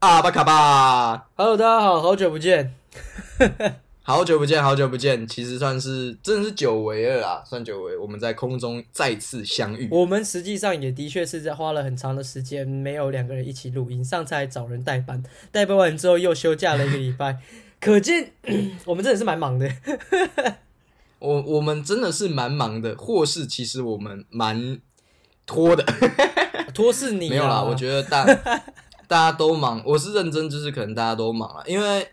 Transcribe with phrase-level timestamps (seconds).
[0.00, 2.72] 阿巴卡巴，Hello，大家好，好久不见，
[4.00, 9.86] 好久不见，好久不见，其实算是真的是久违了啦，算久违，我们在空中再次相遇。
[9.90, 14.02] 我们实际上也的确是在花了很长的时间，没有两个人一起录音。
[14.02, 15.22] 上次还找人代班，
[15.52, 17.36] 代班完之后又休假了一个礼拜，
[17.78, 18.32] 可见
[18.86, 19.70] 我们真的是蛮忙的。
[21.18, 24.80] 我我们真的是蛮忙的，或是其实我们蛮
[25.44, 25.84] 拖的，
[26.72, 28.24] 拖是你、啊、没有啦，我觉得大。
[29.10, 32.06] 大家都忙，我是认真，就是可能大家都忙了，因为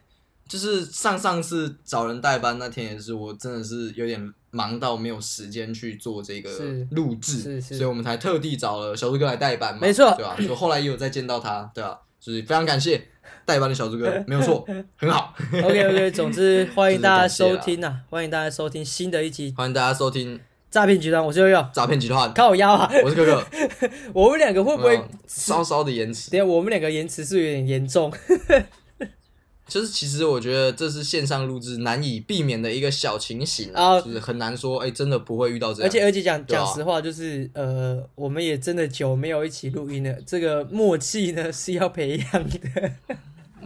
[0.49, 6.49] 就是上上次找人代班那天也是，我真的是有点忙到没有时间去做这个
[6.89, 10.35] 录制，所以我们才特地找了小猪哥来代班嘛，没错，对吧？
[10.41, 11.99] 就后来也有再见到他，对吧？
[12.19, 13.07] 就是非常感谢
[13.45, 15.35] 代班的小猪哥，没有错，很好。
[15.53, 20.39] OK OK， 总之欢迎大家收听啊，欢迎大家收听新的一集，欢迎大家收听。
[20.69, 21.65] 诈骗集团，我是悠悠。
[21.73, 22.91] 诈骗集团，靠腰啊！
[23.01, 23.47] 我是哥哥。
[24.13, 26.29] 我们两个会不会稍稍的延迟？
[26.29, 28.11] 对，我们两个延迟是有点严重。
[29.65, 35.89] 就是其实我觉得这是线上录制难以避免的一个小情形啊，就是很难说，哎，真的不会遇到这样。
[35.89, 42.91] 而且而且讲讲实话，就是呃，我们也真的久没有一起录音了，这个默契呢是要培养的。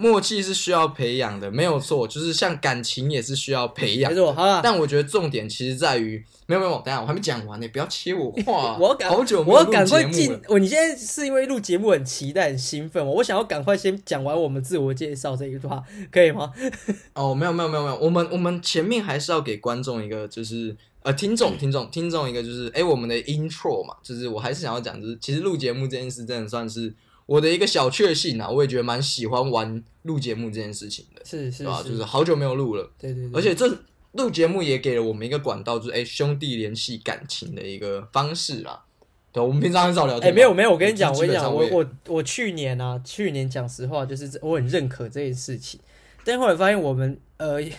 [0.02, 4.12] 默契是需要培养的，没有错，就是像感情也是需要培养。
[4.12, 4.60] 没错，好了。
[4.64, 8.76] 但我觉得重点其实在于，没有没有，等下我还没讲完呢，不要切我话。
[8.80, 10.42] 我要赶，好久没有录节目了，我要赶快进。
[10.48, 16.52] 我你现在是因为录节目很期待、很兴奋，我想要赶快先讲完我们自我介绍这一段，可以吗？
[17.14, 26.92] 哦，没有没有没有没有，我们我们前面还是要给观众一个，就是呃，听众 听众听众一个，就是哎，我们的 intro 嘛，就是我还是想要讲，就是其实录节目这件事真的算是。
[27.26, 31.82] 我的一个小确幸啊，我也觉得蛮喜欢玩录节目这件事情的，是是，是吧？
[31.84, 33.68] 就是好久没有录了，对对对，而且这
[34.14, 38.84] 录节目也给了我们一个管道，就是哎兄弟联系感情的一个方式啦。
[39.32, 45.80] 对，我们平常很少聊天，哎，没有没有，我跟你讲，我跟你讲，我我我去年啊，去年讲实话，就是我很认可这件事情，
[46.26, 47.62] 但后来发现我们呃。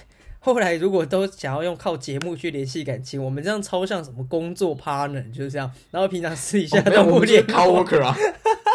[0.45, 5.71] 后来如果都想要用靠节目去联系感情，我们这样超像什么工作 partner 就是这样。
[5.93, 7.53] 然后平常私底下都不联系。
[7.53, 8.13] coworker 啊，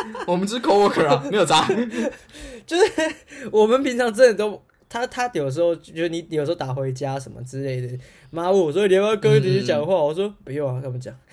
[0.27, 1.67] 我们是 coworker 啊，没有渣。
[2.65, 2.83] 就是
[3.51, 7.97] 我们平常真的都，他他有时候就是你有时候打回家什么之类的，
[8.29, 11.15] 妈我说你要不要跟姐姐讲话，我说不用啊，跟我们讲。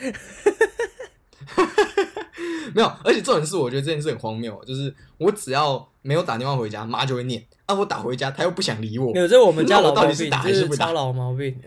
[2.74, 7.44] 没有，而且重点是，我觉得这件事很荒谬，就是我只要没有打电话回家，妈就会念。
[7.66, 7.74] 啊！
[7.74, 9.10] 我打回家，他又不想理我。
[9.16, 11.58] 有这我们家老毛病，这是超老毛病。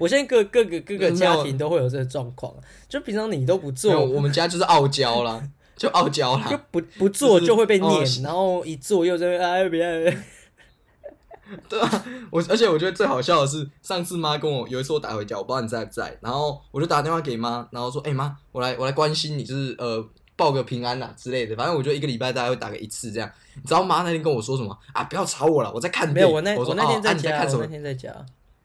[0.00, 2.52] 我现在各各个各个家庭都会有这个状况，
[2.88, 5.40] 就平常你都不做，我们家就是傲娇啦，
[5.76, 9.82] 就傲娇啦，就不不做就会被念，然后一做又在哎别。
[11.68, 23.30] 对啊，我而且我觉得最好笑的是，上次妈跟我有一次我打回家，我不知道你在不在，然后我就打电话给妈，然后说：“哎妈，我来我来关心你，就是呃。”报个平安呐、啊、之类的，反正我觉得一个礼拜大概会打个一次这样。
[23.54, 25.04] 你知道妈那天跟我说什么啊？
[25.04, 26.42] 不要吵我了，我在看电影。
[26.42, 27.62] 没有，我那天在家，哦啊、在看什么？
[27.62, 28.12] 那天在家。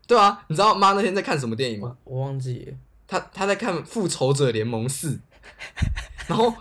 [0.08, 1.96] 对啊，你知道妈那天在看什么电影吗？
[2.06, 2.74] 我忘记了。
[3.08, 5.12] 他他在看《复仇者联盟四》，
[6.26, 6.52] 然后。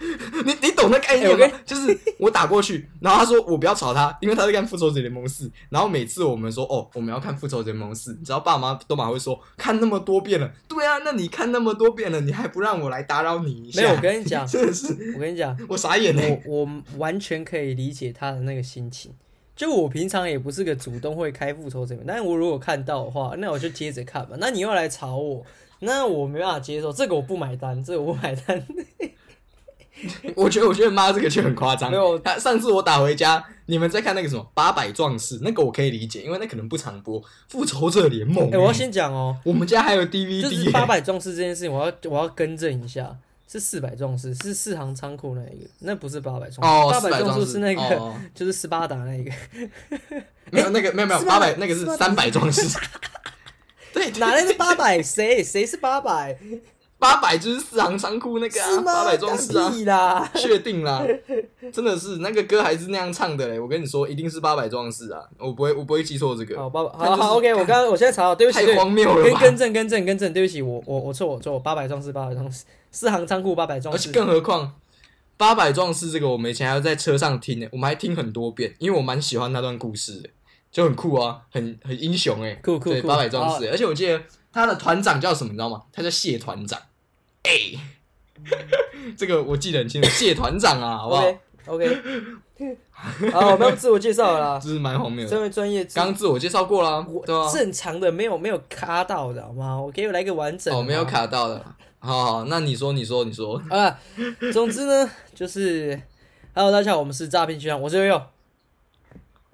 [0.44, 1.44] 你你懂那概念吗？
[1.46, 5.48] 欸、就是我打过去，然后他说我不要吵他，因为他在看《复仇者联盟四》。
[5.70, 10.50] 然后每次我们说哦，我们要看《复仇者联盟四》，你知道爸妈都马会说看那么多遍了。
[10.68, 13.82] 对啊，那你看那么多遍了，你还不让我来打扰你一下？
[13.82, 16.22] 没有，我跟你讲， 真的是，我跟你讲，我傻眼了。
[16.46, 19.12] 我我完全可以理解他的那个心情。
[19.56, 24.34] 就我平常也不是个主动会开复仇者，但是我如果看到的话，那我就接着看吧。
[24.40, 25.46] 那你又来吵我，
[25.78, 28.66] 那我没办法接受，这个我不买单，这个我不买单。
[30.34, 31.90] 我觉得，我觉得妈这个就很夸张。
[31.90, 38.50] 没有，他上次我打回家，你们在看那个什么《八百壮士》，那个我可以理解，因为那可能不常播《复仇者联盟》。
[38.54, 40.42] 哎，我要先讲哦，我们家还有 DVD。
[40.42, 43.16] 就是《八百壮士》这件事情，我要我要更正一下，
[43.48, 46.60] 是四百壮士，是四行仓库那一个，那不是八百壮士。
[46.60, 49.30] 哦，八百壮士是那个，就是斯巴达那一个。
[50.50, 52.78] 没有那个，没有没有八百，那个是三百壮士。
[53.92, 55.00] 对，哪来的八百？
[55.02, 56.36] 谁谁是八百？
[57.04, 59.58] 八百就是四行仓库那个啊，八百壮士
[59.90, 61.04] 啊， 确定啦，
[61.70, 63.60] 真的是那个歌还是那样唱的嘞。
[63.60, 66.56] 我跟你说，一定是八百壮士啊，我不会，我不会记错这个。
[66.56, 73.98] 好，八百，好好，OK，我刚刚 我现在查了，对不起，太荒谬了，跟更正更正更正，对不起，我我我错我错，八百壮士八百壮士，四行仓库八百壮士。
[73.98, 74.72] 而且更何况，
[75.36, 80.30] 八百壮士这个我们以前还要在车上听呢，我们还听很多遍，因为我蛮喜欢那段故事的，
[80.72, 84.18] 就很酷啊，很很英雄哎，酷酷酷，八百壮士，而且我记得
[84.50, 85.82] 他的团长叫什么，你知道吗？
[85.92, 86.80] 他叫谢团长。
[87.44, 87.78] 哎，
[89.16, 91.24] 这个我记得很清楚，谢团长啊，好不好
[91.66, 91.86] ？OK，
[93.32, 95.30] 好，我们要自我介绍了啦， 这是蛮荒谬的。
[95.30, 97.50] 这位专业，刚自我介绍过了，对吧？
[97.52, 99.80] 正常的没有没有卡到的好吗？
[99.80, 100.74] 我给我来个完整。
[100.76, 101.64] 哦，没有卡到的，
[101.98, 103.60] 好好，那你说，你说，你说。
[103.70, 103.98] 啊，
[104.52, 106.00] 总之呢，就是
[106.54, 108.22] Hello，大家好，我们是诈骗集团，我是悠悠，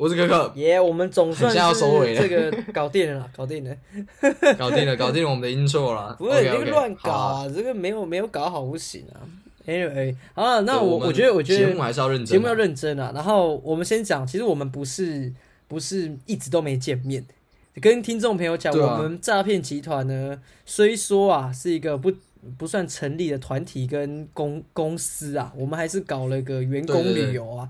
[0.00, 0.50] 我是可可。
[0.56, 3.76] 耶，yeah, 我们总算是要收尾这个搞定了， 搞定了，
[4.56, 6.14] 搞定了，搞定了我们的音错了。
[6.18, 9.20] 不是你这个乱搞啊，这个没有没有搞好不行啊。
[9.66, 13.12] Anyway，好了，那我我觉得我觉得节目还是要认真，节目要认真啊。
[13.14, 15.30] 然后我们先讲，其实我们不是
[15.68, 17.22] 不是一直都没见面。
[17.82, 22.10] 跟听众朋友讲，啊、我们诈骗集团呢，虽说啊是一个不
[22.56, 27.68] 不算成立的团体跟公公司啊，我们还是搞了个员工旅游啊。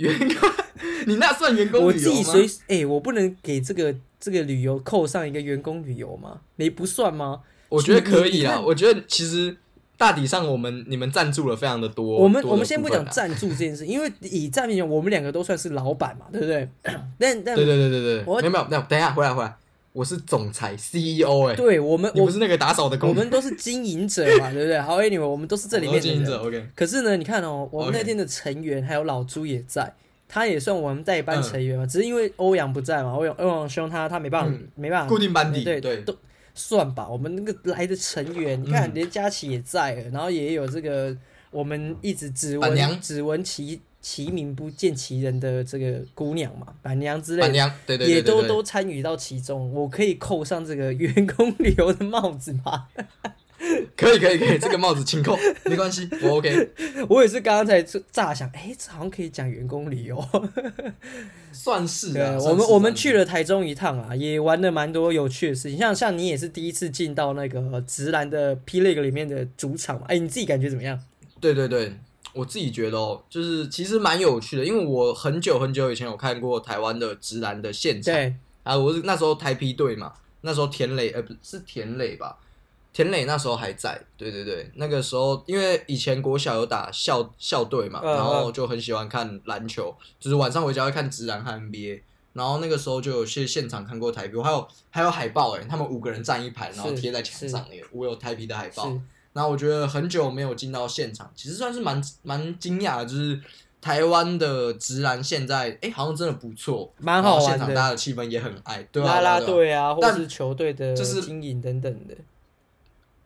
[0.00, 0.50] 员工，
[1.06, 1.86] 你那算员工旅游？
[1.86, 6.40] 我自己随哎、欸，我不能给这个这个旅游扣上一个员工旅游吗？
[6.56, 7.40] 你不算吗？
[7.68, 9.56] 我觉得可以啊，我觉得其实。
[10.00, 12.16] 大体上，我们你们赞助了非常的多。
[12.16, 16.66] 我们我们先不讲赞助这件事，因为以赞助我们两个都算是老板嘛，对不对？
[17.20, 19.54] 但但对对对对对，我没有没有，没有，等一下回来回来，
[19.92, 24.80] 我是总裁 CEO 哎、欸，对我们我不是那个打扫的工，我们都是经营者嘛， 对不对？
[24.80, 26.42] 好，Anyway，我们都是这里面的经营者。
[26.42, 29.92] OK，可是呢，你看哦，我们那天的成员还有老朱也在，
[30.28, 35.98] 他也算我们代班成员嘛，只是因为欧阳不在嘛，欧阳欧阳兄他他没办法没办法固定班底，对对。
[36.02, 36.16] 都。
[36.52, 41.16] 算吧，我们那个来的成员，你看连佳琪也在，然后也有这个
[41.52, 49.72] 我们一直只闻只闻其其名不见其人的这个姑娘嘛，板娘之类的，板娘对对对，也都都参与到其中。
[49.72, 52.86] 我可以扣上这个员工旅游的帽子吗？
[53.94, 55.36] 可以可以可以，这个帽子请扣，
[55.68, 56.70] 没关系，我 OK。
[57.10, 60.18] 我也是刚刚才乍想，哎，这好像可以讲员工旅游，
[61.52, 62.18] 算是。
[62.18, 65.76] 啊，我们我们去了台中一趟啊，也玩了蛮多有趣的事情。
[65.78, 70.98] 像像你也是第一次进到那个直男的 P League 里面的主场嘛，哎，你自己感觉怎么样？
[71.38, 71.92] 对对对，
[72.32, 78.34] 我自己觉得哦，就是其实蛮有趣的，因为我很久很久以前有看过台湾的直男的现场，对。
[78.62, 80.12] 啊，我是那时候台 P 队嘛，
[80.42, 82.36] 那时候田磊，呃，不是田磊吧？
[82.92, 92.02] 田磊那时候还在，对对对，那个时候因为以前国小有打校校队嘛，然后就很喜欢看篮球，就是晚上回家会看直男和 NBA，
[92.34, 98.92] 然后那个时候就有去现场看过台啤，还有还有海报诶，他们五个人站一排，然后贴在墙上那个，我有台啤的海报，
[99.32, 103.40] 然后我觉得很久没有进到现场，其实算是蛮蛮惊讶的，就是
[103.80, 112.14] 台湾的直男现在哎好像真的不错，蛮好玩的，现场大家的气氛也很爱，对啦啦队啊，或是球队的就是经营等等的。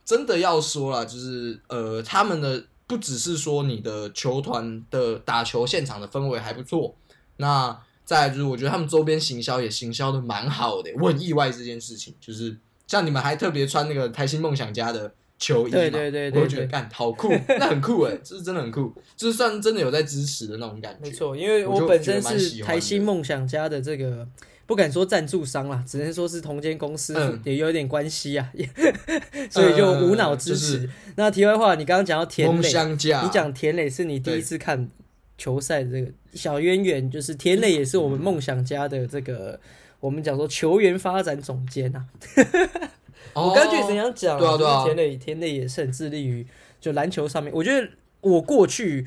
[0.04, 6.94] 真的要说啦，就是呃，他们的不只是说你的球团的打球现场的氛围还不错，
[7.38, 12.54] 那再来就是我觉得他们周边行销也行销的蛮好的，我很意外这件事情，就是
[12.86, 21.00] 像你们还特别穿那个台新梦想家的球衣嘛，对对对，对，我觉得干好酷， 那很酷诶，这是真的很酷，就是算真的有在支持的那种感觉。
[21.02, 24.26] 没错，因为我本身是台新梦想家的这个。
[24.66, 28.66] 不敢说赞助商啦，只能说是同间公司也有点关系啊，嗯、
[29.52, 30.76] 所以就无脑支持。
[30.76, 34.88] 呃就是、那题外话，你刚刚讲到田磊，你讲田磊是你第一次看
[35.36, 39.60] 球赛的这个小渊源，就是田磊也是我们梦想家的这个、嗯、
[40.00, 42.06] 我们讲说球员发展总监呐。
[43.32, 44.38] 哦、我刚就怎样讲？
[44.38, 46.46] 对啊对啊，田磊田磊也是很致力于
[46.80, 47.52] 就篮球上面。
[47.54, 47.88] 我觉得
[48.20, 49.06] 我过去。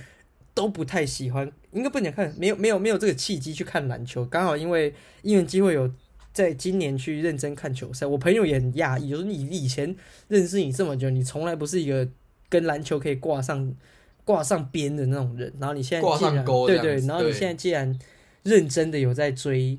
[0.58, 4.26] 都不太喜欢，应该不想看，没有没有没有这个契机去看篮球。
[4.26, 4.92] 刚好因为
[5.22, 5.88] 因为机会有
[6.34, 9.96] 在今年去认真看球赛，我朋友也很讶异，就是你以前
[10.30, 12.10] 认识你这么久，你从来不是一个
[12.50, 13.72] 跟篮球可以挂上
[14.26, 18.00] 挂上边的那种人，然后你现在既然对对，然后你现在既然
[18.42, 19.78] 认真的有在追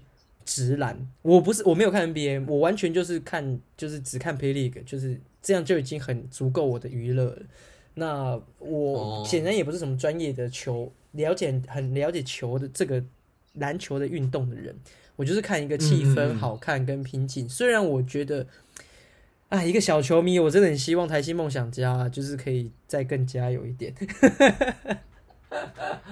[0.48, 7.42] 职篮，我不是我没有看 NBA，我完全就是看就是只看 P League，就是这样就已经很足够我的娱乐了。
[7.92, 13.04] 那我显然也不是什么专业的球了解，很了解球的这个
[13.54, 14.74] 篮球的运动的人，
[15.16, 17.46] 我就是看一个气氛好看跟拼劲。
[17.46, 18.46] 虽然我觉得，
[19.50, 23.94] 啊，一个小球迷，我真的很希望台新梦想家就是可以再更加有一点。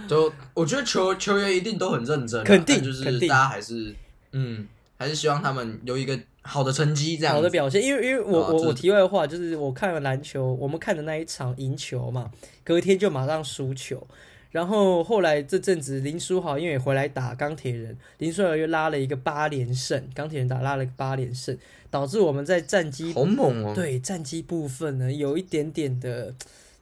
[0.06, 3.94] 就我觉得球球员一定都很认真，肯定就是大家还是
[4.32, 4.66] 嗯，
[4.98, 6.18] 还是希望他们有一个。
[6.48, 12.30] 好的成绩，这样好的表现，因为因为我我我题外话就是，我看了篮球，我们看的那一场赢球嘛，
[12.62, 14.06] 隔天就马上输球，
[14.52, 21.58] 然后后来这阵子林书豪因为回来打钢铁人，林书豪又拉了一个八连胜，钢铁人打拉了一个八连胜，
[21.90, 26.32] 导致我们在战绩好猛哦，对战绩部分呢有一点点的，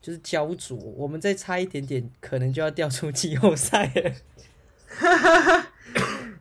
[0.03, 4.13] 就是焦灼，我们再差一点点，可能就要掉出季后赛了。
[4.87, 5.73] 哈哈哈，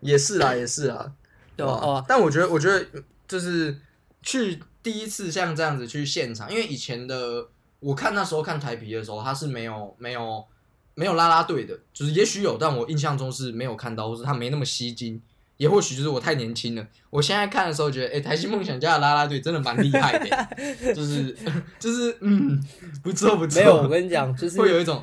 [0.04, 1.12] 也是啦，也是啦，
[1.56, 1.74] 对吧？
[1.74, 2.86] 哦，但我觉得，我觉得。
[3.26, 3.76] 就是
[4.22, 7.48] 去第一次像这样子去现场，因为以前的
[7.80, 10.46] 我看那时候看台皮的时候，他是没有没有
[10.94, 15.20] 没有啦啦队的，就是也许有，但我印象中是没有看到，或是他没那么吸睛，
[15.58, 16.86] 也或许就是我太年轻了。
[17.10, 21.36] 我现在看的时候觉得，哎、欸，台新梦想家的啦啦队真的蛮厉害的，就是
[21.80, 22.62] 就是嗯，
[23.02, 23.62] 不错不错。
[23.62, 25.02] 没有，我跟你讲，就是会有一种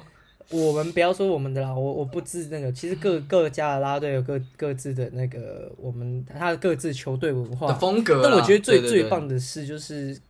[0.51, 8.21] 我们不要说我们的啦，我我不知那个，其实各各家的啦啦队有各各自的那个我们他的各自球队文化的风格。
[8.23, 10.21] 但我觉得最最棒的是就是，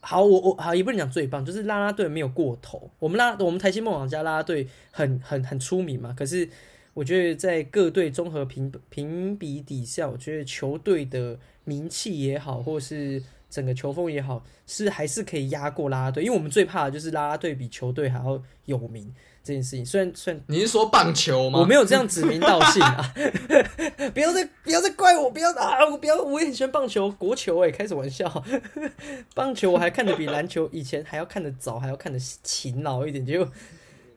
[0.00, 2.90] 好，我我好也不能讲最棒，就是啦啦队没有过头。
[3.00, 6.48] 我们拉我们台新梦想家啦啦队很很很出名嘛，可是
[6.92, 13.22] 我觉得在各队综合评评比底下，我觉得球队的名气也好，或是。
[13.50, 19.84] 整个球风也好，是还是可以压过啦啦队，因为我们最怕的就是啦啦队比球队还要有名这件事情。
[19.86, 21.60] 虽然虽然你是说棒球吗？
[21.60, 23.14] 我没有这样指名道姓啊！
[24.14, 25.30] 不要再不要再怪我！
[25.30, 25.84] 不要啊！
[25.88, 28.44] 我不要，我也很喜欢棒球，国球哎、欸，开什么玩笑？
[29.34, 33.24] 棒球我还看得比篮球以前还要看得早，还要看得勤劳一点。
[33.24, 33.46] 就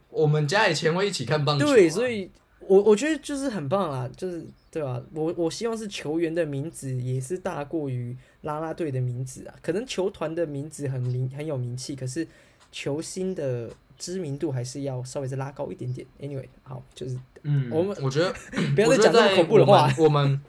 [0.10, 2.32] 我们家以前会一起看棒球、啊，对，所以
[2.62, 5.02] 我我觉得就是很棒啦，就是对吧、啊？
[5.14, 8.18] 我我希望是球员的名字也是大过于。
[8.44, 12.26] 啦啦队的名字啊，可能球团的名字很名很有名气，可是
[12.72, 16.06] 球星的知名度还是要稍微再拉高一点点。
[16.20, 18.34] Anyway，好，就是嗯，我们我觉得
[18.76, 19.94] 不要再讲这么恐怖的话。
[19.98, 20.42] 我们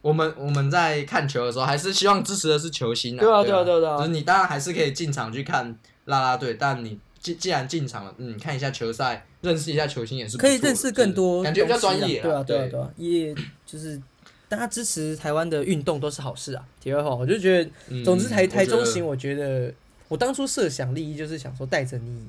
[0.00, 3.20] 我们我们在看球的时候，还是希望支持的是球星啊。
[3.20, 3.78] 对啊，对啊，对啊。
[3.78, 5.66] 对啊，就是你当然还是可以进场去看
[6.06, 12.20] 啦啦队，但你既既然进场了，嗯，看一下球赛，认识一下球星也是可以认识更多，感觉比较专业。
[12.20, 13.34] 对啊，对啊，对啊，也
[13.64, 14.00] 就是。
[14.48, 16.62] 大家支持台湾的运动都是好事啊！
[16.78, 19.72] 题外话，我就觉得，总之台台中行，我觉得
[20.08, 22.26] 我当初设想利益就是想说带着你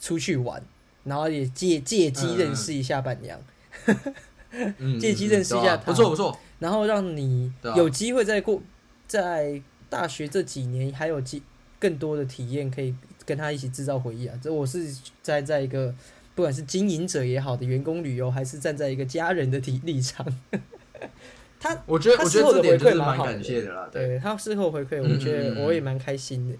[0.00, 0.60] 出去玩，
[1.04, 3.40] 然后也借借机认识一下伴娘，
[4.98, 8.60] 借机认识一下他，不错不错，然后让你有机会在过
[9.06, 11.42] 在大学这几年还有机
[11.78, 14.38] 更多的体验，可以跟他一起制造回忆啊！
[14.42, 14.92] 这我是
[15.22, 15.94] 在在一个
[16.34, 20.26] 不管是经营者也好的员工旅游，还是站在一个家人的体立场。
[21.60, 26.56] 他我觉得我觉得这点就是蛮感谢的啦，对他事后回馈，我觉得我也蛮开心的。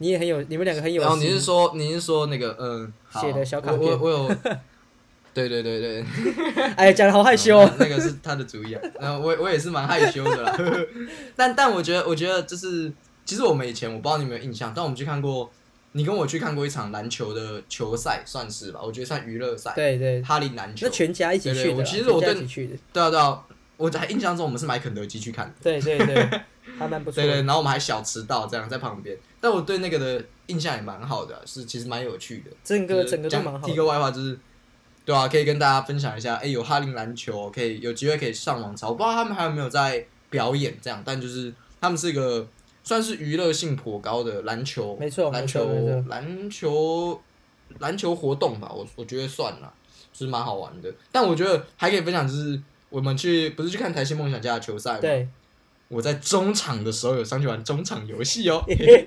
[0.00, 1.02] 你也很有，你们两个很有。
[1.02, 4.28] 然后你是说你是说那个嗯写的小卡片，我我有，
[5.34, 6.04] 对对对对，
[6.74, 7.58] 哎，讲的好害羞。
[7.78, 10.58] 那个是他的主意啊，然后我我也是蛮害羞的啦。
[11.36, 12.90] 但但我觉得我觉得就是，
[13.26, 15.50] 其实我们以前我不知道你有没有印象，但我们去看过，
[15.92, 18.80] 你跟我去看过一场篮球的球赛，算是吧？
[18.82, 19.72] 我觉得算娱乐赛。
[19.76, 21.84] 对对，哈林篮球，那全家一起去的。
[21.84, 22.34] 其实我对，
[22.92, 23.44] 对啊对啊。
[23.76, 25.54] 我在印象中，我们是买肯德基去看的。
[25.62, 26.40] 对对对，
[26.78, 27.22] 还蛮不错。
[27.22, 29.16] 对对，然后我们还小迟到，这样在旁边。
[29.40, 32.50] 但我对那个的印象也蛮好的，是其实蛮有趣的。
[32.62, 33.66] 整个整个都蛮好。
[33.66, 34.38] 提个外话就是，
[35.04, 36.34] 对啊，可以跟大家分享一下。
[36.36, 38.88] 哎，有哈林篮球，可以有机会可以上网查。
[38.88, 42.46] 我不知道他们还有没有在表演这样，但就是他们是一个
[42.84, 45.68] 算是娱乐性颇高的篮球，没错，篮球
[46.08, 47.20] 篮球
[47.78, 48.70] 篮球活动吧。
[48.74, 49.72] 我我觉得算了，
[50.12, 50.92] 就是蛮好玩的。
[51.10, 52.60] 但我觉得还可以分享就是。
[52.90, 54.98] 我们去不是去看台新梦想家的球赛吗？
[55.00, 55.28] 对，
[55.90, 58.64] 我在中场的时候有上去玩中场游戏哦，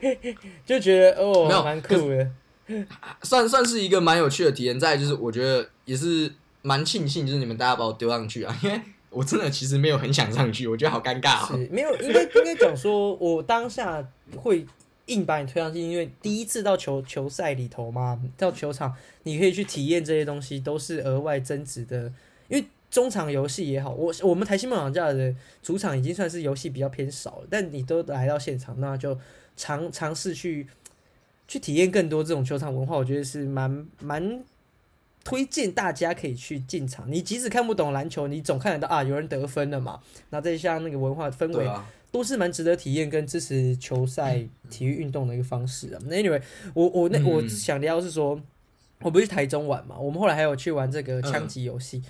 [0.68, 2.30] 就觉得哦，没有蛮酷的，
[3.22, 4.78] 算算是一个蛮有趣的体验。
[4.78, 6.30] 在就是我觉得也是
[6.62, 11.68] 蛮庆幸，就是你们大家把我丢上去啊， 因为我真的其实没有很想上去，我觉得好尴尬哦。
[11.72, 14.66] 没有，应该应该讲说，我当下会
[15.06, 22.12] 硬把你推上去，因为第一次到球球赛里头嘛，到球场你可以去体验这些东西，都是额外增值的。
[22.94, 25.34] 中场游戏也好，我我们台新梦想家的
[25.64, 29.18] 主场已经算是游戏比较偏少了，但你都来到现场，那就
[29.58, 30.68] 尝尝试去
[31.48, 34.44] 去体验更多这种球场文化，我觉得是蛮蛮
[35.24, 37.12] 推荐大家可以去进场。
[37.12, 40.00] 你即使看不懂篮球，你总看得到啊，有人得分了嘛？
[40.30, 46.00] 那再像那个文化氛围，啊、都是蛮值得体验跟支持球赛体育运动的一个方式啊。
[46.06, 46.40] 那 anyway，
[46.76, 48.40] 我我那我想聊是说，
[49.00, 51.98] 我不是去台中玩嘛，我们后来还有去玩这个枪击游戏。
[51.98, 52.04] 嗯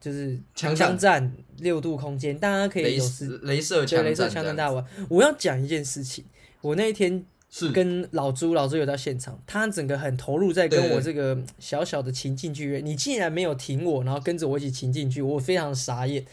[0.00, 4.84] 就是枪战六度空间，大家可以有时雷射枪，镭射枪战大玩。
[5.08, 6.24] 我要讲一件事情，
[6.60, 12.84] 我那一天是跟老朱，老朱有到现场，他整个很投入在跟我这个小小的情境剧院。
[12.84, 16.24] 你竟然没有停我，然后跟着我一起情境剧，我非常傻眼，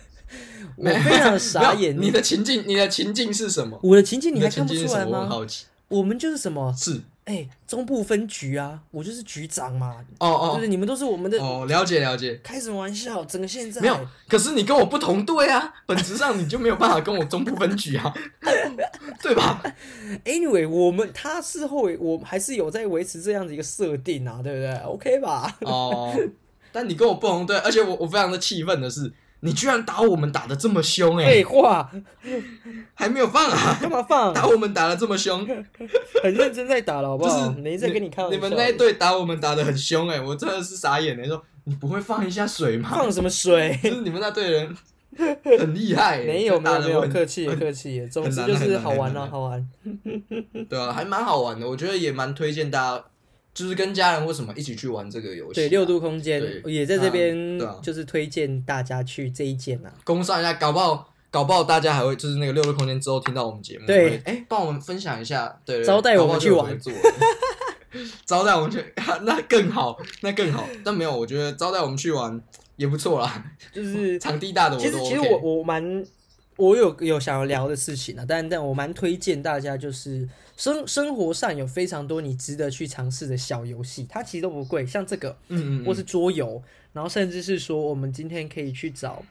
[0.76, 1.98] 我非常傻眼。
[2.00, 3.80] 你的情境，你的情境是什么？
[3.82, 5.26] 我的情境你还看不出来吗？
[5.26, 6.74] 好奇，我们就是什么？
[6.78, 7.00] 是。
[7.28, 9.96] 哎、欸，中部分局啊，我就是局长嘛。
[10.18, 11.38] 哦哦，就是你们都是我们的。
[11.38, 12.40] 哦，了解了解。
[12.42, 13.22] 开什么玩笑？
[13.26, 14.00] 整个现在没有。
[14.26, 18.14] 可是你跟我不同队啊，本质上你就没有办法跟我中部分局啊，
[19.20, 19.62] 对吧？
[20.24, 25.54] Anyway，我们他事后我还是有在维持这样的一个设定啊，对不对？OK 吧？
[25.60, 26.16] 哦，
[26.72, 29.12] 但你跟我不同队，而且我我非常的气愤的是。
[29.40, 31.30] 你居然打我们打的这么凶哎、欸！
[31.30, 31.90] 废话，
[32.94, 33.78] 还没有放啊？
[33.80, 34.34] 干嘛放？
[34.34, 35.46] 打我们打的这么凶，
[36.22, 37.48] 很认真在打了，好不好？
[37.48, 38.36] 就是没在跟你开玩笑。
[38.36, 40.20] 你们那一队打我们打的很凶哎、欸！
[40.20, 41.28] 我真的是傻眼了、欸。
[41.28, 42.88] 说你不会放一下水吗？
[42.90, 43.78] 放什么水？
[43.82, 44.76] 就是你们那队人
[45.44, 46.26] 很厉害、欸。
[46.26, 48.04] 没有没有没有，客气客气。
[48.08, 49.68] 总之就是好玩啊，好玩。
[50.68, 51.68] 对啊，还蛮好玩的。
[51.68, 53.04] 我觉得也蛮推荐大家。
[53.58, 55.54] 就是跟家人为什么一起去玩这个游戏？
[55.54, 59.90] 对，六度空间也在这边，就是推荐大家去这一间呐。
[60.04, 66.78] 工商一下，搞不好搞不好大家还会就是那个六度空间之后听到我们节目，对，哎，帮我们分享一下，对，招待我们去玩，
[68.24, 68.84] 招待我们去，
[69.22, 70.64] 那更好，那更好。
[70.84, 72.40] 但没有，我觉得招待我们去玩
[72.76, 74.78] 也不错啦，就是 场地大的。
[74.78, 76.04] 其实其实我我蛮。
[76.58, 86.60] 我有有想要聊的事情啊，但但我蛮推荐大家，就是生生活上有非常多你值得去尝试的小游戏，它其实都不贵，像这个，嗯嗯，或是桌游，
[86.92, 89.24] 然后甚至是说我们今天可以去找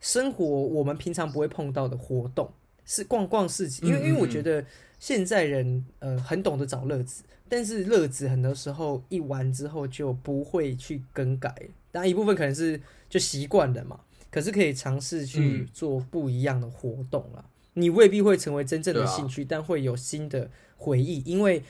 [0.00, 2.50] 生活我们平常不会碰到的活动，
[2.84, 4.64] 是逛逛市集，因为因为我觉得
[4.98, 11.54] 现在人呃很懂得找乐子，但是乐子很多时候一玩之后就不会去更改，
[11.92, 14.00] 当然一部分可能是就习惯了嘛。
[14.32, 21.22] 可是可以尝试去做不一样的活动啦，嗯、你未必会成为真正的兴趣，啊、但会有新的回忆。
[21.26, 21.62] 因为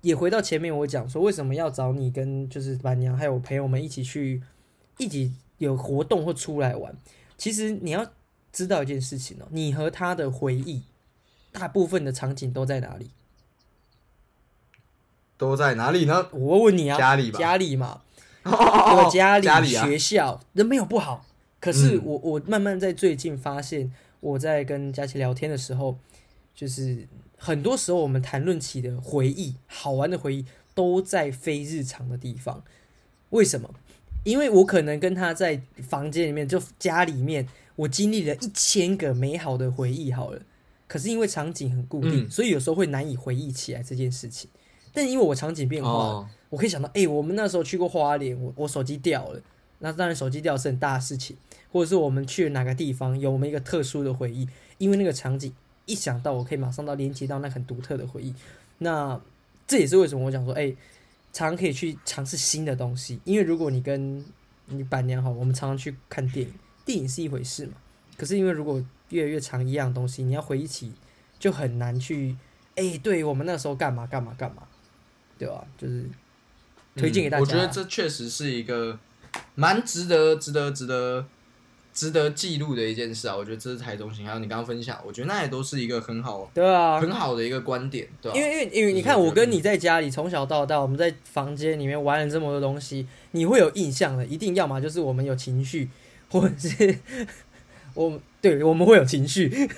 [0.00, 4.42] 也回到前面我讲说，为什么要找你跟就是板娘还有朋友们一起去
[4.98, 6.92] 一起有活动或出来玩？
[7.36, 8.04] 其实你要
[8.52, 10.82] 知道一件事情哦、喔，你和他的回忆，
[11.52, 13.10] 大部分的场景都在哪里？
[15.36, 16.28] 都在哪里呢？
[16.32, 18.02] 我问你啊，家里吧，家里嘛，
[18.42, 21.24] 我家里、家里啊、学校，人没有不好。
[21.60, 25.98] 可是我我慢慢在最近发现，我在跟佳琪聊天的时候，
[26.54, 32.62] 就是很多时候我们谈论起的回忆，好玩的回忆，都在非日常的地方。
[33.30, 33.74] 为什么？
[34.24, 40.42] 因为我可能跟他在房间里面，就家里面，我经历了一千个美好的回忆，好了。
[40.86, 44.48] 可是因为场景很固定，所以有时候会难以回忆起来这件事情。
[44.92, 49.42] 但因为我场景变化了，我可以想到，哎，我们那时候去过花莲，我我手机掉了。
[49.80, 51.36] 那当然，手机掉是很大的事情，
[51.70, 55.54] 或者是我们去了哪个地方，有我们一个特殊的回忆，因为那个场景
[55.86, 58.34] 一想到，我可以马上到连接到那很独特的回忆。
[58.78, 59.20] 那
[59.68, 60.76] 这也是为什么我讲说，哎、欸，
[61.32, 64.24] 常常可以去尝试新的东西，因为如果你跟
[64.66, 66.52] 你板娘好，我们常常去看电影，
[66.84, 67.74] 电影是一回事嘛，
[68.16, 70.92] 可是因为如果越来越长一样东西，你要回忆起
[71.38, 72.36] 就很难去，
[72.74, 74.64] 哎、欸，对我们那时候干嘛干嘛干嘛，
[75.38, 75.64] 对吧？
[75.78, 76.04] 就是
[76.96, 77.40] 推荐给大家。
[77.40, 78.98] 我觉得这确实是一个。
[79.54, 81.26] 蛮值得、值得、值得、
[81.92, 83.36] 值得记录的一件事啊！
[83.36, 95.88] 我觉得这是台中行，还有你刚刚分享，我觉得那也都是一个很好、对啊，很好的一个观点，对、啊、因为因为因为你看，我跟你在家里从小到大，我们在房间里面玩了这么多东西，你会有印象的，一定要么就是我们有情绪，
[96.30, 96.98] 或者是
[97.94, 99.68] 我对我们会有情绪。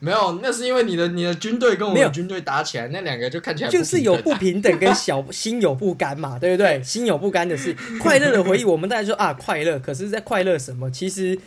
[0.00, 6.82] 没有，那是因为你的你的军队跟我的军队打起来，那两个就看起来就是有不平等跟小 心有不甘嘛，对不对？
[6.82, 10.90] 心有不甘的是快乐的回忆，我们大家说啊快乐，可是在快乐什么？
[10.90, 11.38] 其实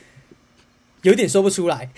[1.04, 1.90] 有点说不出来。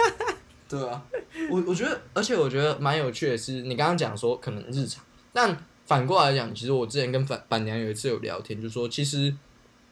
[0.68, 1.04] 对啊，
[1.50, 9.34] 我我觉得，而且我觉得蛮有趣的是，你刚刚讲说可能日常，但反过来讲，其实我之前跟板板娘有一次有聊天，就说其实。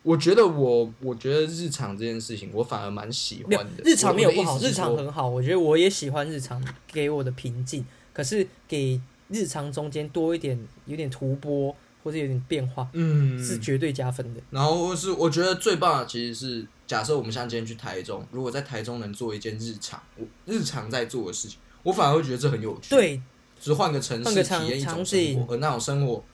[0.02, 3.82] 我觉得我，我觉得日常这件事情，我反而蛮喜欢的。
[3.84, 5.28] 日常没有不好，日常很好。
[5.28, 14.40] 我觉得我也喜欢日常给我的平静，可是给日常中间多一点，有点突破或者有点变化，嗯，是绝对加分的。
[14.50, 22.88] 然后是我觉得最棒的，其实是假设我们像今天去台中，如果在台中能做一件日常，我日常在做的事情，我反而会觉得这很有趣。
[22.88, 23.20] 对，
[23.60, 26.24] 只换个城市体验一种生活，而那种生活，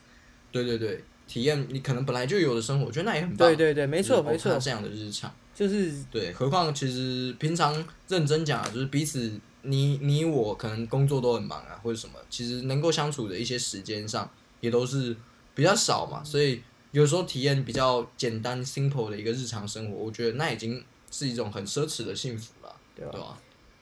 [0.53, 1.03] 对对对。
[1.27, 3.49] 体验你可能本来就有的生活，我觉得那也很棒。
[3.49, 6.33] 对对对，没错没错，这样的日常就是对。
[6.33, 15.17] 何况其实平常认真讲，就是彼此你你我可能工作都很忙啊，或者什么，其实能够相处的一些时间上也都是
[15.55, 16.23] 比较少嘛。
[16.23, 16.63] 所以
[16.93, 23.37] 有时候体验比较简单 simple 的一个日常生活，我觉得那已经是一种很奢侈的幸福了，对吧？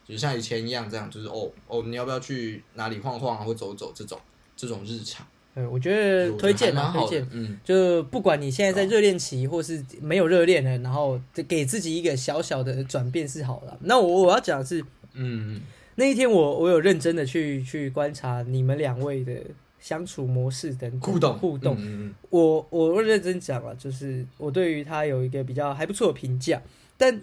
[0.06, 4.20] 就像以前一样，这样就是哦哦，你要不要去哪里晃晃啊，或走走这种
[4.56, 5.26] 这种日常。
[5.54, 13.78] 对，我觉得推荐啊，推荐，嗯，就不管你现在在热恋期，或是没有热恋的，然后给自己一个小小的转变是好了。
[13.82, 15.60] 那我我要讲的是，嗯，
[15.94, 19.32] 那一天我我有认真的去去观察你们两位的
[19.78, 21.76] 相处模式等互动互动。
[21.78, 26.60] 嗯嗯，我我认真讲啊，就是我对于他有一个比较还不错的评价，
[26.98, 27.20] 但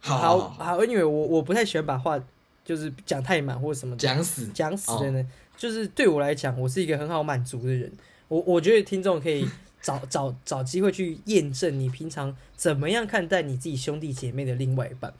[0.00, 2.22] 好好，好，好，好，因为我我不太喜欢把话
[2.62, 5.20] 就是讲太满或者什么讲死讲死的呢。
[5.20, 7.90] 哦就是对我来讲，我是一个很好满足的人。
[8.28, 9.46] 我我觉得听众可以
[9.80, 15.12] 找 找找机会去验证你平常怎么样看待你自己兄弟姐妹的另外一半，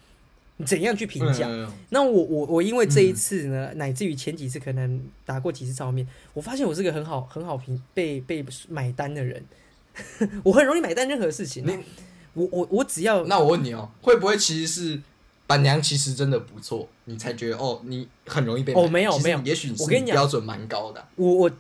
[0.56, 1.46] 你怎样去评价？
[1.48, 9.42] 嗯、那我我我因为这一次呢，嗯、乃至于前几次可能打过几次照面，我发现我是个很好很好评被被买单的人。
[10.42, 11.64] 我很容易买单任何事情。
[11.64, 11.78] 你
[12.32, 15.02] 我我我只要那我问你哦，会不会其实是？
[15.46, 21.06] 板娘其实真的不错，你才觉得哦，你很容易被哦，没有没有，也许我跟你讲标准蛮高的。
[21.16, 21.50] 我我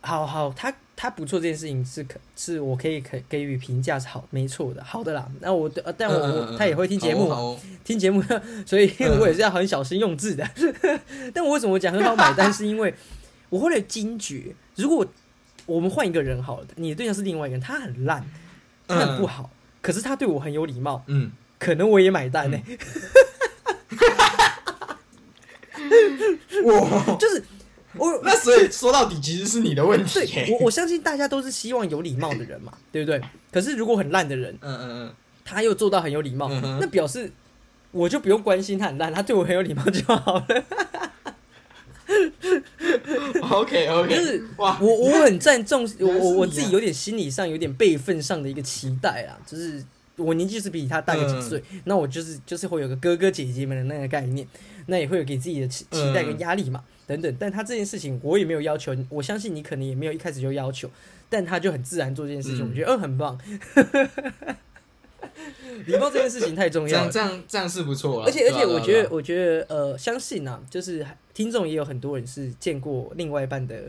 [0.00, 5.28] 好好，他他不做这件事情是可是我可以可给予评价是好没错的，好的啦。
[5.40, 8.22] 那我的但我、嗯、他也会听节目， 听节目，
[8.66, 10.48] 所以 我也是要很小心用字的。
[10.82, 11.00] 嗯、
[11.34, 12.94] 但我为什么讲很好买单，是因为
[13.50, 15.06] 我后来惊觉，如果
[15.66, 18.24] 我们换一个人好了，你的对象是另外一个人，他很烂，
[18.86, 22.78] 他很不好，嗯、可是他对我很有礼貌，嗯，可能我也买单呢、欸。
[26.64, 27.44] 哇，就是。
[27.94, 30.20] 我那所以说到底其实是你的问题。
[30.52, 33.20] 我我相信大家都是希望有礼貌的人嘛，对不对？
[33.50, 36.48] 可是如果很烂的人，嗯嗯嗯，他又做到很有礼貌，
[36.80, 37.32] 那表示
[37.90, 40.46] 我就不用关心他很烂，他对我很有礼貌就好了。
[43.50, 49.82] OK OK，就是哇，我我很赞重，我我我自己有点心理上有点辈分上的一个期待啊，就是
[50.18, 54.46] 我年纪是比他大个几岁，那我就是就是会有个哥哥姐姐们的那个概念，
[54.86, 56.84] 那也会有给自己的期期待跟压力嘛。
[57.06, 60.90] 等等，但他这件事情我也没有要求，我相信你可能也没有一开始就要求，
[61.30, 63.38] 但他就很自然做这件事情，嗯、我觉得嗯很棒。
[65.86, 73.84] 礼貌这件事情太重要了，这样这样这样是不错，而且而且我觉得我觉得呃，相信啊，就是听众也有很多人是见过另外一半的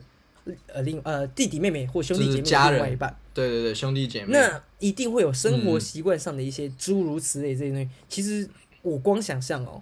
[0.67, 7.85] 呃另呃弟弟妹妹或兄弟姐妹的另外一半，对对对，兄弟姐妹，那一定会有生活习惯上的一些诸如此类这些东西。
[7.85, 8.49] 嗯、其实
[8.81, 9.81] 我光想象哦。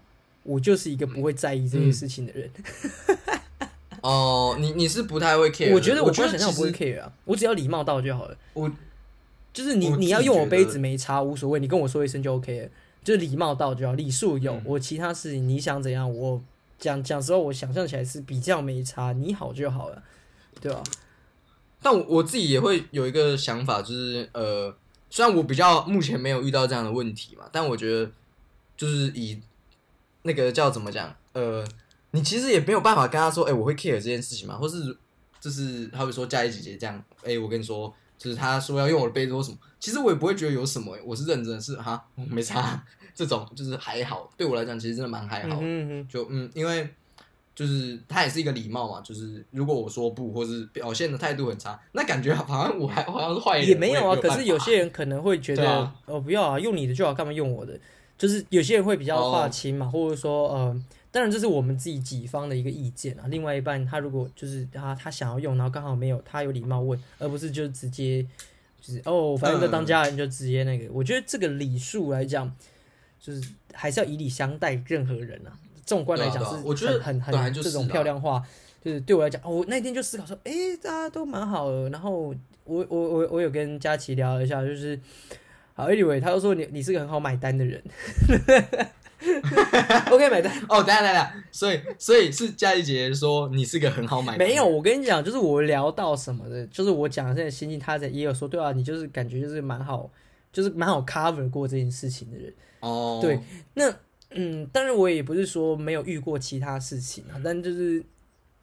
[0.49, 2.49] 我就是一个不会在意这些事情的人。
[3.99, 5.73] 哦、嗯，你你是不太会 care？
[5.73, 8.37] 我觉得我不会想象我不会 care 啊，我只要礼貌到就好了。
[8.53, 8.71] 我
[9.51, 12.69] 就是你你要用我杯子没差无所谓，你跟我说一声就 OK 了，
[13.03, 14.53] 就是礼貌到就好，礼数有。
[14.53, 16.41] 嗯、我其他事情你想怎样，我
[16.79, 20.01] 讲讲实话，我想象起来是比较没差，你好就好了，
[20.61, 20.83] 对吧？
[21.81, 24.75] 但我我自己也会有一个想法，就是呃，
[25.09, 28.11] 虽然我比较目前没有遇到这样的问题嘛，但我觉得
[28.75, 29.41] 就是以。
[30.23, 31.15] 那个叫怎么讲？
[31.31, 31.65] 呃，
[32.11, 34.97] 你其实也没有办法跟他说，哎、欸，我会 care 这件事情嘛，或是
[35.39, 42.83] 就是好比说佳怡姐姐这样，哎、欸，我跟你说，就是他说要用我的杯子或什么，其实我也不会觉得有什么、欸，我是认真的是，是哈，没差，
[43.15, 46.93] 这种就是还好，对我来讲其实真的蛮还好，嗯哼就嗯，因为
[47.57, 57.79] 就是他也是一个礼貌嘛，就是如果我说不，或是表现的态度很差，那感觉好像我还好像是坏人，也没有啊，有可是有些人可能会觉得，啊、哦，不要啊，用你的就好，干嘛用我的？
[58.15, 59.93] 就是有些人会比较划清嘛，oh.
[59.93, 63.25] 或者说，呃，当然这是我们自己己方的一个意见啊。
[63.27, 68.23] 另外一半他如果就是他他想要用，然后刚好没有，他有礼貌问，而不是就直接
[68.79, 70.85] 就是哦，反正就当家人就直接那个。
[70.85, 72.55] 嗯、我觉得这个礼数来讲，
[73.19, 75.57] 就是还是要以礼相待任何人啊。
[75.87, 78.43] 纵观来讲是很，我觉得很很很这种漂亮话，
[78.85, 81.89] 就是对我来讲，哦，我那天就思考说，哎、欸，大家都蛮好的。
[81.89, 84.99] 然后我我我我有跟佳琪聊一下，就是。
[85.79, 87.79] 好，Anyway，他就说你你是个很好买单的人
[90.09, 100.09] ，OK 买单 哦，等下等下，所以所以是佳怡姐姐说你是个很好买单，没有，我跟你讲，就是我聊到什么的，就是我讲的这个心情，他在也有说，对啊，你就是感觉就是蛮好，
[100.51, 103.39] 就是蛮好 cover 过这件事情的人哦，对，
[103.75, 103.93] 那
[104.31, 108.03] 嗯，当然我也不是说没有遇过其他事情啊，但就是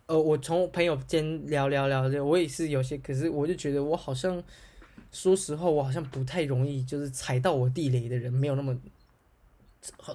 [0.07, 4.43] 呃，我从朋友间聊聊聊的，我也是有些，可是我就觉得我好像。
[5.11, 8.77] 说实话，我好像不太容易，就是踩到我地雷的人没有那么。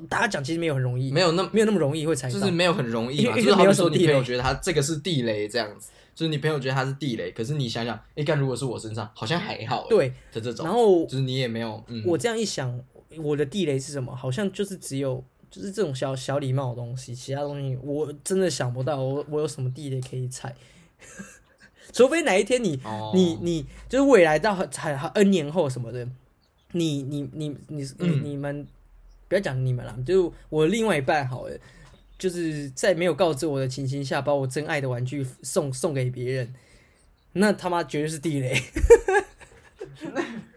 [0.10, 3.34] 大家讲其实没有很容易，没有那没有那么容易会踩到，就是没有很容易嘛。
[3.34, 9.88] 就是好比说你朋友觉得他这个是地雷这样子，就是你朋友觉得他是地雷，可是你想想，哎，干如果是我身上，好像还好。
[9.88, 12.78] 对的这种，然后就是你也没有，嗯，我这样一想，
[13.16, 14.14] 我的地雷是什么？
[14.14, 20.56] 好像就是只有就是这种小小礼貌的东西，其他东西我真的想不到，我我有什么地雷可以踩。
[21.92, 23.16] 除非哪一天你、oh.
[23.16, 26.08] 你你就是未来到很很 N 年后什么的，
[26.74, 28.68] 你你你你你你们
[29.28, 31.58] 不要讲你们了，就我另外一半好了，
[32.20, 36.54] 就是在没有告知我的情形下，把我真爱的玩具送送给别人，
[37.34, 38.62] 那他妈绝对是地雷。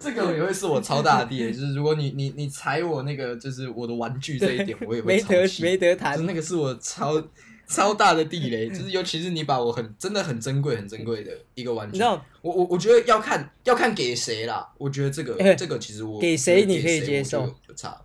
[0.00, 7.22] 这个也会是我超大的地雷，就是如果你你你踩我那个就是我的玩具这一点，我也会没得没得谈，那个是我超。
[7.70, 14.66] 超大的地雷，就是尤其是你把我很真的很珍贵很珍贵的一个玩具，我我我觉得要看要看给谁啦。
[14.78, 18.00] 我觉得这个、欸、这个其实我给谁你可以接受有差，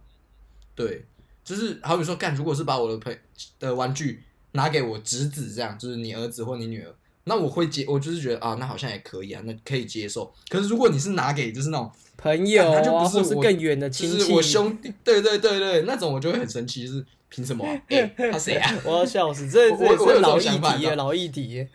[0.75, 1.05] 对，
[1.45, 3.17] 就是好比说干，如果是把我的朋
[3.57, 6.93] 的玩具拿给我侄子这样，就是你儿子或你女儿，
[7.25, 10.33] 那我会接，我就是觉得啊，那好像也可以啊，那可以接受。
[10.49, 17.05] 可是如果你是拿给就是那种朋友啊，他就不是我是更远的亲戚，我兄弟，对对对对，那种我就会很生气，就是。
[17.35, 17.71] 凭什么、啊？
[17.89, 18.71] 哎、欸，他谁啊？
[18.85, 19.49] 我要笑死！
[19.49, 21.67] 这这是老议题啊，老议题。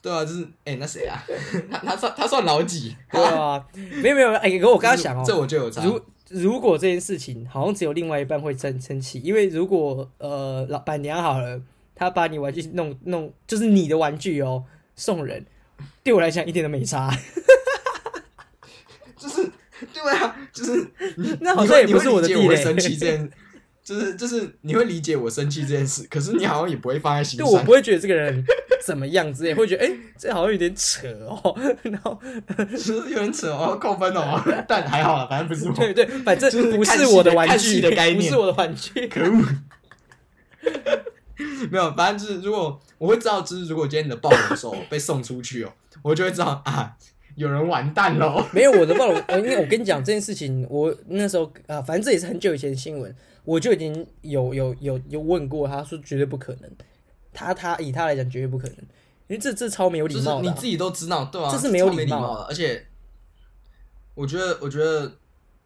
[0.00, 1.20] 对啊，就是哎、欸，那谁啊？
[1.68, 2.94] 他他算他算老几？
[3.10, 3.66] 对啊，
[4.00, 5.84] 没有没有哎，可我刚刚想哦，这我就有差。
[5.84, 11.60] 如如果这件事情好像只有另外一半会生生气，因为如果呃老板娘好了，
[12.00, 14.64] 他把你玩具弄弄，就是你的玩具哦
[14.96, 15.44] 送人，
[16.02, 17.14] 对我来讲一点都没差。
[19.18, 19.46] 就是
[19.92, 20.86] 对啊，就是
[21.42, 22.56] 那好像也不是我的地雷。
[22.56, 23.30] 生气这件，
[23.84, 27.46] 就是就是你会理解我生气这件事，可是你好像也不会放在心上。
[27.46, 28.42] 对，我不会觉得这个人
[28.82, 31.54] 怎么样之类，会觉得哎、欸，这好像有点扯哦。
[31.84, 32.18] 然后
[32.78, 34.42] 是有点扯哦，扣分哦。
[34.66, 35.74] 但还好啦，反正不是我。
[35.74, 39.06] 对对，反正不是我的玩具的概念，不是我的玩具。
[39.06, 39.44] 可恶。
[41.70, 45.72] 没有，反正就是如果我会知道，就是如果今天你的暴龙兽被送出去哦，
[46.02, 46.96] 我就会知道啊，
[47.34, 48.44] 有人完蛋喽。
[48.52, 56.70] 没有我的暴龙，因为我跟你讲这件事情，我那时候啊，反正这也是很久以前的新闻，我就已经有有有有问过他说绝对不可能，
[57.32, 58.76] 他他以他来讲绝对不可能，
[59.28, 62.86] 因为这这超没有礼貌的、啊，你自己都知道对啊，这是没有礼貌的，而且
[64.14, 65.12] 我觉得我觉得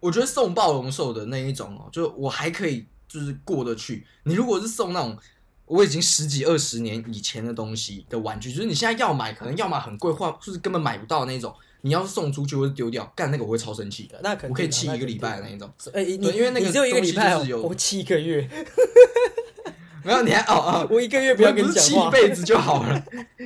[0.01, 5.17] 我觉得送暴龙兽的那一种哦，就我还可以就是过得去，你如果是送那种。
[5.67, 11.55] 我已经十几二十年以前的东西的玩具，就是你现在要买，可能要么很贵，或就是根本买不到那种。
[11.83, 14.19] 你要是送出去或者丢掉，干那个我会超生气的。
[14.23, 15.71] 那可我可以气一个礼拜的那一种。
[15.93, 18.49] 哎、因为那个只有一个礼拜哦，我气一个月。
[20.03, 23.05] 没有，你还哦哦，我一个月不要跟你讲话，气一辈子就好了。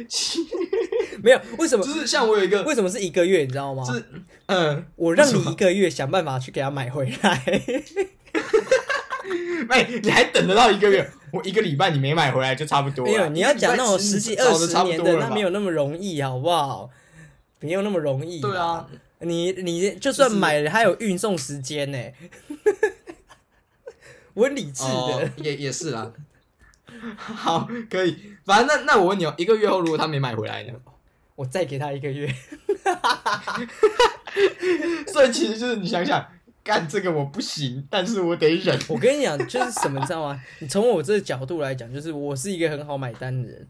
[0.08, 0.38] 气
[1.20, 1.84] 没有，为什么？
[1.84, 3.40] 就是像我有一个，为什么是一个月？
[3.40, 3.84] 你知道吗？
[3.84, 4.04] 是
[4.46, 7.62] 嗯，我让你一个月想办法去给他买回来。
[9.68, 11.10] 哎，你还等得到一个月？
[11.32, 13.10] 我一个礼拜你没买回来就差不多了。
[13.10, 16.90] 没有，你要讲那种十几二十年的，那没有那么容易，好不好？
[17.60, 18.40] 没有那么容易。
[18.40, 18.86] 对啊，
[19.20, 21.98] 你你就算买了，还有运送时间呢。
[24.34, 26.12] 我理智的，也也是啦。
[27.16, 28.16] 好，可以。
[28.44, 30.72] 反正那那我问你哦，一个月后如果他没买回来呢？
[31.34, 32.32] 我再给他一个月。
[35.12, 36.26] 所以其实就是你想想。
[36.68, 38.78] 干这个我不行，但是我得忍。
[38.88, 40.38] 我跟你讲，就是什么，你知道吗？
[40.58, 43.66] 你从我这个角度来讲，就是我是一个很好买单的人，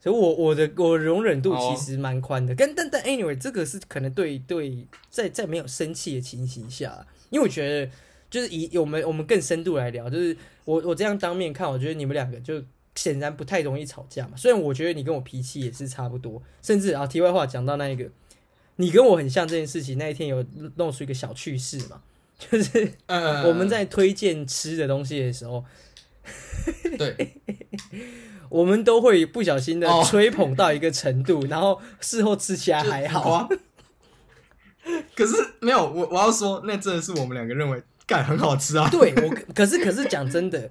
[0.00, 2.54] 所以我我的我容忍度其实蛮宽的。
[2.54, 7.90] 跟但但 anyway，这个是可能对对，在在没有生气的情形下，因为我觉得
[8.30, 12.62] 就是以我们我们更深度来聊，就是我我这样当面看，我觉得你们两个就
[12.94, 14.34] 显然不太容易吵架嘛。
[14.36, 18.08] 虽然我觉得你跟我脾气也是差不多，甚至啊，题外话讲到那一个，
[18.76, 20.44] 你跟我很像这件事情，那一天有
[20.76, 22.00] 弄出一个小趣事嘛。
[22.38, 22.92] 就是
[23.46, 25.64] 我们在推荐吃的东西的时候，
[26.98, 27.40] 对，
[28.50, 33.48] 我们都会不小心的吹捧到一个程度，然后事后吃起来还好啊。
[35.16, 38.86] 可是没有，我我要说，那真的是我们两个认为干很好吃啊。
[38.92, 40.70] 对，我可是可是讲真的，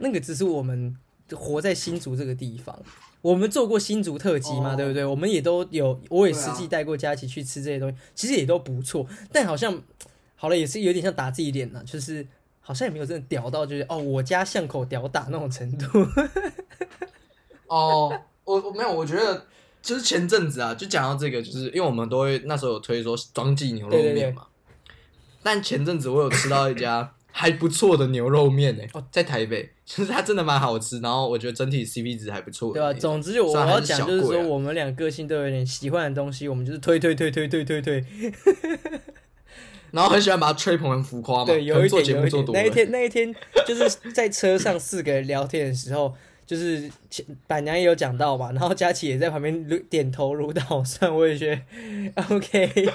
[0.00, 0.96] 那个只是我们
[1.30, 2.76] 活在新竹这个地方，
[3.22, 5.04] 我们做过新竹特辑嘛，对不对？
[5.04, 9.80] 我们也都有，我也实际带过佳琪去吃这些东西，其实也都不错，但好像。
[10.44, 12.26] 好了，也是有点像打自己脸了，就是
[12.60, 15.86] 好像也没有真的屌到，就是哦，我家巷口屌打那种程度。
[17.66, 18.12] 哦，
[18.44, 19.46] 我我没有，我觉得
[19.80, 24.44] 就是前阵子啊，就讲到这个，就是因为我们都会那时候有推说庄记牛肉面嘛。
[25.42, 32.74] 但前阵子我有吃到一家 还不错的牛肉面呢，哦在台北，其实它真的蛮好吃，然后我觉得整体 CP 值还不错。
[32.74, 32.92] 对吧？
[32.92, 38.04] 总之我要讲就是说，我们俩个性都有点喜欢的东西，我们就是推推推推推推推。
[39.94, 43.32] 然后很喜欢把他吹捧很浮夸嘛，对，有一点，目做多那一天，那一天
[43.64, 46.12] 就是在车上四个人聊天的时候，
[46.44, 46.90] 就是
[47.46, 52.92] 板娘也有讲到嘛，然后佳琪也在旁边点头如捣蒜，我也觉得 OK，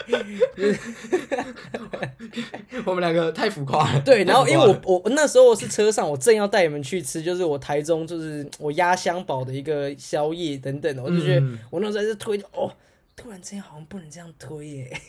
[2.86, 4.02] 我们两个太浮夸了。
[4.02, 12.72] 对，然后因为我我那时候我是车上，我正要带你们去吃，就是我台中就是我压箱宝的一个宵夜等等的，我就觉得我那时候在推哦，
[13.16, 14.90] 突然之间好像不能这样推耶。
[14.92, 15.02] 哎、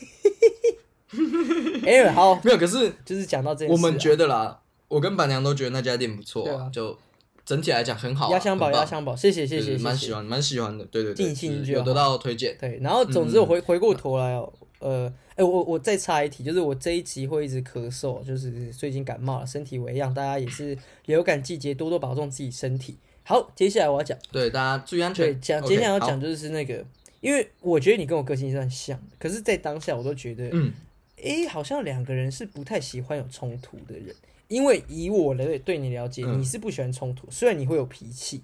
[1.85, 6.97] 欸， 好，没有，可是就是讲到这，我们觉得啦，我跟板娘都觉得那家店不错啊，啊就
[7.45, 8.31] 整体来讲很好。
[8.31, 12.57] 压箱宝，压箱宝，谢谢，谢谢，蛮喜欢，蛮喜欢的，对对对，尽兴有得到推荐。
[12.61, 22.97] 对，然后总之我回、嗯、回过头来哦，呃，哎、欸，我我再插一题，就是我这一集会一直咳嗽，就是最近感冒了，身体为恙，大家也是流感季节，多多保重自己身体。
[23.25, 25.27] 好，接下来我要讲，对大家注意安全。
[25.27, 26.85] 对，讲接下来要讲就是那个，
[27.21, 30.73] 因为我觉得你跟我个性是很像的，可是，在当下我都觉得，嗯。
[31.23, 34.15] 诶，好像两个人是不太喜欢有冲突的人，
[34.49, 38.43] 因为以我的对你了解，嗯、你是不喜欢冲突，虽然你会有脾气。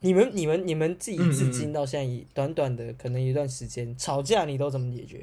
[0.00, 5.22] 你们、你们、你们自己至今到现在，以短短的可能一段时间、嗯、吵架，你都怎么解决？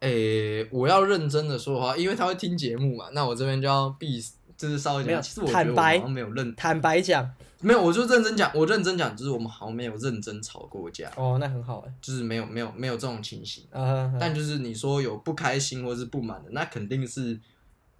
[0.00, 4.22] 诶，我要认真的说话，因为他会听节目嘛，那我这边就要避，
[4.56, 5.20] 就是稍微讲。
[5.22, 7.30] 其实我觉得我好像没有认，坦白讲。
[7.62, 11.10] 没有，我就认真讲，我认真讲，就是我们好像没有认真吵过架。
[11.16, 13.64] 哦，那很好哎，就是没有没有没有这种情形。
[13.70, 17.40] 啊、但就是你说有不开心或是不满的，那肯定是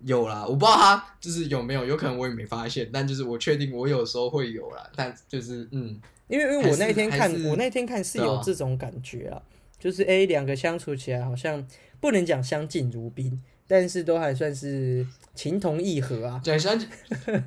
[0.00, 0.44] 有啦。
[0.46, 4.88] 我不知道他就是有没有，有可能我也没发现，但就是我确定我有时候会有啦。
[4.94, 9.40] 但就是嗯，因为因为我那天看我那天看是有这种感觉啊，
[9.80, 11.66] 就是哎两个相处起来好像
[11.98, 16.40] 不能讲相敬如宾，但是都还算是情同意合啊。
[16.44, 16.78] 讲相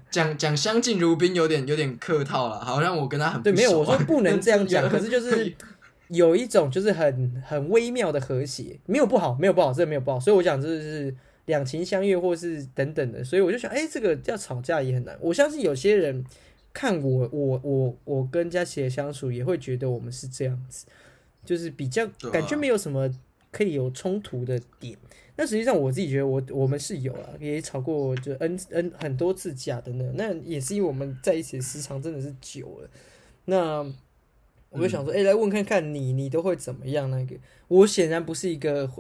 [0.10, 5.54] 讲讲相敬如宾有点有点客套了，好像我跟他很对，没有我说不能这样讲， 可是就是
[6.10, 11.16] 有一种就是很很微妙的和谐，没有不好，没有不好，这没有不好，所以我讲就是。
[11.46, 15.18] 两情相悦，或是等等的，所以我就想，哎、欸，这个要吵架也很难。
[15.20, 16.24] 我相信有些人
[16.72, 20.86] 看我，我，我，我跟佳琪的相处，也会觉得我们是这样子，
[21.44, 23.12] 就是比较感觉没有什么
[23.52, 24.96] 可以有冲突的点。
[25.40, 32.90] 那实际上我自己觉得我，我我们是有啊，也吵过就 n n 很多次架的呢，那也是因为我们在一起的时长真的是久了。
[33.46, 33.80] 那
[34.70, 37.10] 我就想说，哎、嗯欸，来问看看你，你都会怎么样？
[37.10, 37.38] 那个，
[37.70, 38.92] 我显然不是一个。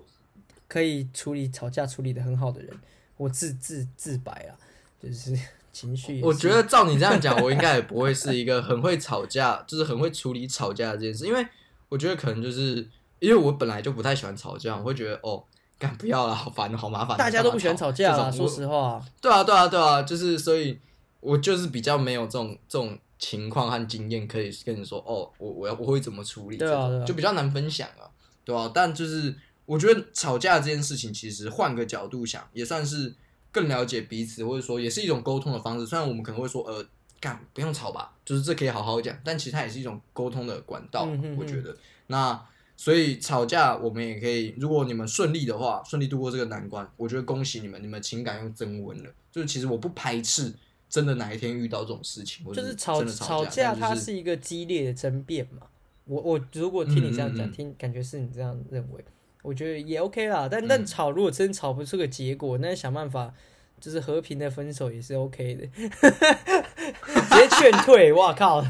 [0.69, 2.71] 可以处理吵架处理的很好的人，
[3.17, 4.53] 我自自自白啊，
[5.01, 5.35] 就是
[5.73, 6.21] 情绪。
[6.21, 11.25] 我觉得照你这样讲，我应该也不会是一个很会吵架，就是很会处理吵架的这件事。
[11.25, 11.43] 因为
[11.89, 15.43] 我觉得可能就是因为我本来就不太喜欢吵架，我会觉得哦，
[15.79, 17.17] 干不要了，好烦，好麻烦。
[17.17, 19.03] 大家都不喜欢吵架啊，说实话。
[19.19, 20.77] 对啊，对啊，对啊，就是所以，
[21.21, 28.05] 我就是比较没有这种这种情况和经验可以跟你说哦，我我要我会怎么处理，对啊，就比较难分享啊，
[28.45, 29.33] 对啊，但就是。
[29.69, 33.13] 我觉得吵架这件事情，其实换个角度想，也算是
[33.51, 35.85] 更了解彼此，或者说也是一种沟通的方式。
[35.85, 36.83] 虽然我们可能会说，呃，
[37.19, 41.05] 干不用吵吧，就是这可以好好讲，但其实它也是一种沟通的管道。
[41.05, 42.43] 嗯、哼哼我觉得，那
[42.79, 49.09] 所以吵架我们也可以，如果你们顺利的话，顺利度过这个难关，我觉得恭喜你们，你们情感又增温了。
[49.29, 50.53] 就是其实我不排斥，
[50.89, 55.67] 真的哪一天遇到这种事情，就是吵吵架，它是一个激烈的争辩嘛。
[56.05, 59.03] 我我如果听你这样讲，嗯、听感觉是你这样认为。
[59.41, 63.33] 我觉得也 OK 啦，但但吵如果真吵不出个结果，嗯、那想办法
[63.79, 68.11] 就是和平的分手也是 OK 的， 直接劝退。
[68.13, 68.65] 哇靠，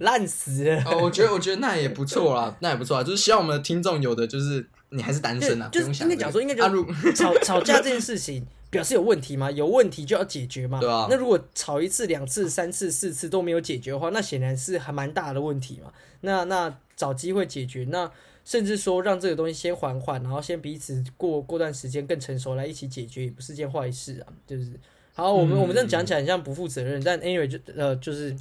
[0.00, 0.82] 烂死了！
[0.86, 9.50] 哦，我觉得我觉得那也不错啦，那也不错啊，就是希望我们的听众有的就是你还是单身啊，就是应该讲说应该就吵吵架这件事情表示有问题吗？
[9.50, 10.80] 有问题就要解决嘛。
[10.80, 11.06] 对啊。
[11.10, 15.92] 那如果吵一次、两次、三次、四次都没有解决的话，那显然是还蛮大的问题嘛。
[16.22, 18.10] 那那找机会解决那。
[18.44, 24.32] 甚至说让这个东西先缓缓，然后先彼此过过段时间更成熟来一起解决，也不是件坏事啊。
[24.46, 24.72] 就是
[25.14, 28.36] 好，我们、嗯、我们这样讲起来很像不负责任，但 anyway 就呃就是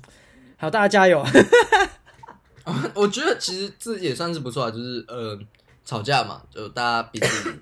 [0.57, 1.23] 好，大家加油。
[2.93, 5.37] 我觉得其实这也算是不错啊，就是呃
[5.83, 7.53] 吵架嘛，就大家彼此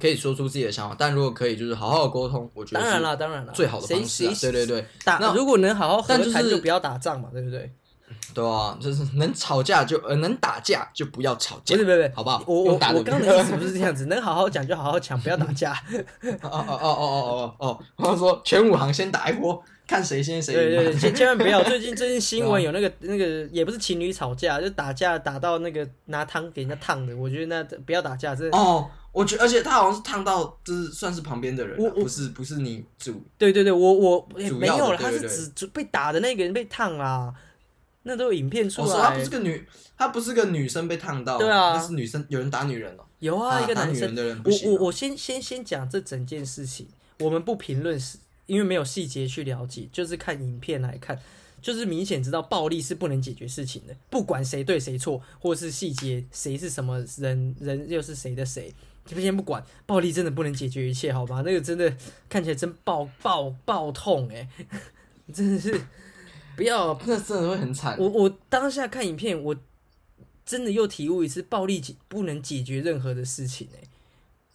[0.00, 4.32] 可以说出自己的想法，但如果可以就是好好沟通，我觉得当然了，当然了，最好的方式、啊。
[4.40, 7.70] 对对对，打那如果能好好和谈，就不要打仗嘛，对不对？
[8.34, 12.42] 对啊，就是能吵架就呃能打架就不要吵架，不是不是，好不好？
[12.46, 15.72] 我我我刚刚的意思不是这样子，能好好讲就好好讲，不要打架。
[16.42, 20.60] 哦哦哦哦哦哦哦，或者说全武行先打一波，看谁先谁赢。
[20.60, 21.62] 对对对，千千万不要。
[21.64, 28.56] 最近最近新闻有那个那个也不是情侣吵架，就打架打到那个拿汤给人家烫的，我觉得那不要打架，真的。
[28.56, 33.22] 哦，我觉得而且他好像是烫到，就是算是旁边的人，不是不是你主。
[33.38, 37.32] 对对对，我我没有了，他是指被打的那个人被烫啊。
[38.04, 46.86] 那都有影片出来，她不是个女，她不是个女生被烫到，对啊，那是女生，有人打女人哦，有啊，一个男生，人我我我先先先讲这整件事情，
[47.20, 51.18] 我们不评论是，因为没有细节去了解，就是看影片来看，
[51.62, 58.74] 就是明显知道暴力是不能解决事情的，不管谁对谁错，或是细节谁是什么人，人又是谁的谁，
[59.06, 61.42] 就先不管，暴力真的不能解决一切，好吧？
[61.46, 61.96] 那个真的
[62.28, 64.46] 看起来真爆爆爆痛哎，
[65.32, 65.80] 真的是。
[66.56, 67.96] 不要，那真的会很惨。
[67.98, 69.56] 我我当下看影片，我
[70.46, 73.80] 真的又体悟一次，暴力解不能解决任何的事情哎。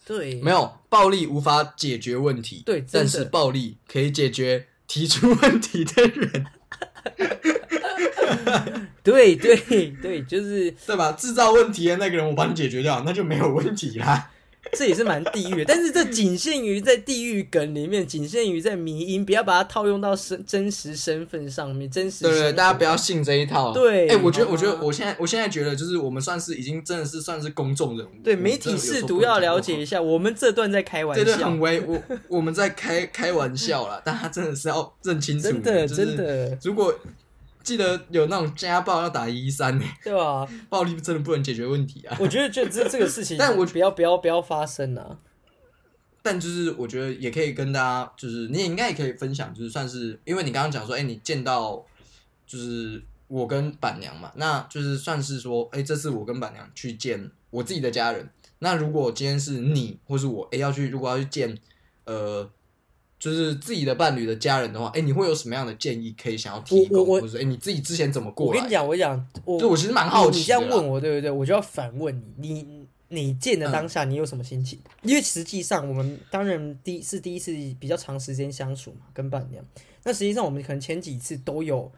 [0.06, 6.46] 对，没有暴力无法解决问题，对，但是暴力可以解决提出问题的人。
[9.04, 9.56] 对对
[10.02, 11.12] 对，就是对吧？
[11.12, 14.32] 制造问题的那个人，我帮你解决掉，那就没有问题啦。
[14.74, 21.90] 这也是蛮地狱的，但是这仅限于在地狱梗里面，仅限于在迷音，不要把它套用到身真实身份上面。
[21.90, 23.74] 真实，对对，大家不要信这一套。
[23.74, 28.10] 对，哎、欸，我觉得，我觉得，我现在，我现在觉得，就是我们算是已经真的是算是公众人物。
[28.24, 36.94] 对，媒体试图要了解一下，我们这段在开玩笑，对对，很微，我我们在开开玩笑啦， 但他真的是要认清楚，真的，真的，如果。
[37.64, 40.48] 记得有那种家暴要打一三呢，对吧？
[40.70, 42.18] 暴力真的不能解决问题啊！
[42.20, 45.18] 我觉得就这这个事情， 但我不要不要不要发生啊！
[46.22, 51.86] 但就是我觉得也可以跟大家，就是你也应该也可以分享，就是算是因为你刚刚讲说，哎、欸，你见到
[52.46, 58.30] 就是我跟板娘嘛，那就是算是说，哎、欸，这次我跟板娘去见我自己的家人。
[58.60, 61.58] 那如果今天是你或是我，哎、欸，要去如果要去见
[62.06, 62.50] 呃
[63.20, 67.06] 就是自己的伴侣的家人的话，哎、欸，你会有什么样的建议可以想要提供？
[67.06, 68.48] 或者说，哎、欸，你自己之前怎么过？
[68.48, 70.40] 我跟你讲，我讲，我对我其实蛮好奇。
[70.40, 71.30] 你这样问我，对不对？
[71.30, 74.80] 我就要反问你，你你见的当下，你有什么心情？
[75.04, 79.64] 嗯、因为实际上，我们当然第一是第一次比较长时间相处嘛，跟伴娘。
[80.04, 81.92] 那实际上，我们可能前几次都有。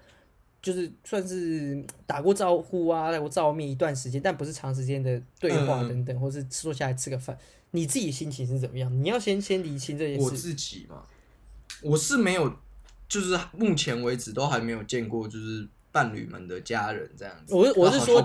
[0.64, 7.36] 就是算是打过招呼啊，来过照面一段时间，但不是长时间的对话等等，嗯、或是坐下来吃个饭。
[7.72, 9.04] 你自己心情是怎么样？
[9.04, 10.22] 你要先先理清这件事。
[10.22, 11.04] 我自己嘛，
[11.82, 12.54] 我是没有，
[13.08, 17.56] 就是目前为止都还没有见过，就是伴侣们的家人这样子。
[17.56, 18.24] 我是我是说，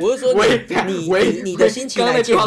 [0.00, 0.34] 我是说
[0.86, 2.42] 你你你的心情来见我。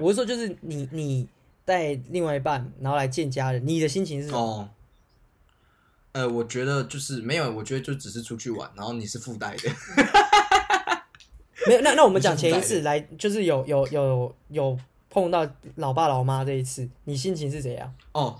[0.00, 1.26] 我是说，就是你你
[1.64, 4.38] 带另外一半，然后来见家人，你的心情是什么？
[4.38, 4.68] 哦
[6.12, 9.70] 呃，我觉得就是没有，我觉得就只是出去玩，然后你是附带的，
[11.66, 11.80] 没有。
[11.82, 14.78] 那那我们讲前一次来，就是有有有有
[15.16, 17.90] 碰到老爸老妈这一次，你心情是怎样？
[18.12, 18.38] 哦，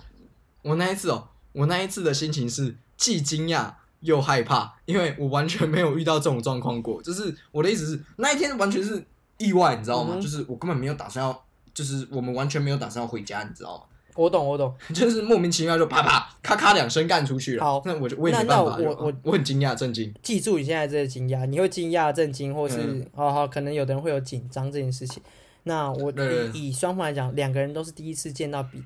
[0.61, 7.01] 我那一次哦，我那一次的心情是既惊讶又害怕，因为我完全没有遇到这种状况过。
[7.03, 9.03] 就是我的意思是，那一天完全是
[9.39, 10.17] 意外，你知道吗？
[10.17, 13.85] 嗯、就是我根本没有打算要，就是我们完全没有打算要回家，你知道吗？
[14.15, 17.65] 我懂，我懂， 就是莫名其妙就啪啪咔咔两声干出去了。
[17.65, 18.77] 好，那我就我也没办法。
[18.77, 20.13] 我我我很惊讶震惊。
[20.23, 25.23] 记住你现在这个惊讶，你会惊讶震惊，或是、嗯、好好，可能有的人会有紧张这件事情。
[25.69, 26.13] 那我
[26.55, 28.81] 以以双方来讲，两个人都是第一次见到比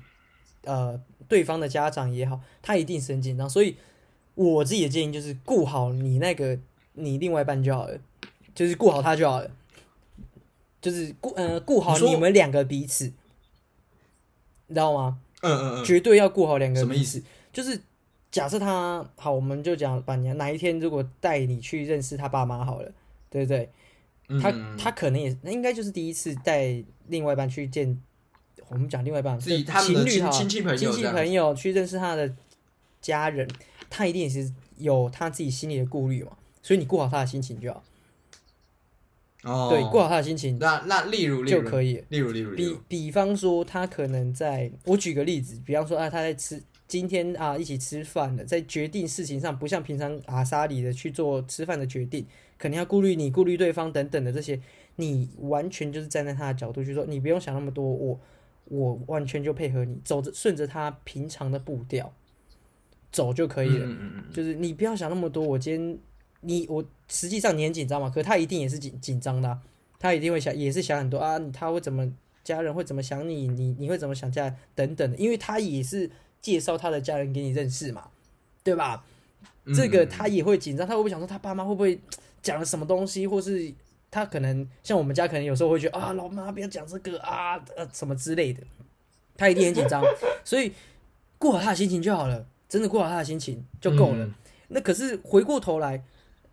[0.63, 3.47] 呃对方的家长也好，他一定是很紧张。
[3.47, 3.77] 所以
[4.33, 6.57] 我自己的建议就是顾好你那个
[6.93, 7.99] 你另外一半就好了，
[8.55, 9.51] 就是顾好他就好了，
[10.81, 13.05] 就是顾呃顾好你们两个彼此。
[14.65, 15.19] 你知道吗？
[15.41, 16.83] 嗯嗯嗯，绝对要顾好两个人。
[16.83, 17.21] 什么意思？
[17.53, 17.79] 就是
[18.31, 22.91] 假设他好，我们就讲把你哪一天如果带你去认识他爸妈好了，
[23.29, 23.69] 对不对？
[24.39, 27.99] 他他可能也那应该就是第一次带另外一半去见，
[28.69, 32.33] 我们讲另外一半自己他们的亲亲戚朋友亲戚朋友去认识他的
[33.01, 33.49] 家人，
[33.89, 37.83] 他一定也是有他自己心里的顾虑嘛，所以你顾好他的心情就好。
[39.43, 52.23] 哦，对，过好他的心情，那那例如就可以，例如例如，比比方说他可能在，我举个例子，比方说啊，他在吃今天啊一起吃饭的，在决定事情上不像平常阿莎里的去做吃饭的决定，
[52.61, 54.61] 肯定要顾虑你、顾虑对方等等的这些，
[54.97, 58.19] 你完全就是站在他的角度去说，你不用想那么多，我
[58.65, 62.13] 我完全就配合你，走着顺着他平常的步调
[63.11, 65.97] 走就可以了，嗯、就是你不要想那么多，我今天。
[66.43, 69.61] 你我实际上你很紧张嘛，可他一定也是紧紧张的、啊，
[69.99, 72.11] 他一定会想，也是想很多啊，他会怎么
[72.43, 76.09] 家人会怎么想你，你你会怎么想家人等等的，因为他也是
[76.41, 78.07] 介绍他的家人给你认识嘛，
[78.63, 79.05] 对吧？
[79.65, 81.99] 嗯、这个他也会紧张，他会不会想说他爸妈会不会
[82.41, 83.73] 讲了什么东西，或是
[84.09, 88.61] 他可能像我们家可能有时候会觉得啊，老妈不要讲这个啊，呃什么之类的，
[89.37, 90.03] 他一定很紧张，
[90.43, 90.71] 所以
[91.37, 94.25] 过好他的心情就好了，真的过好他的心情就够了。
[94.25, 94.33] 嗯、
[94.67, 96.03] 那可是回过头来。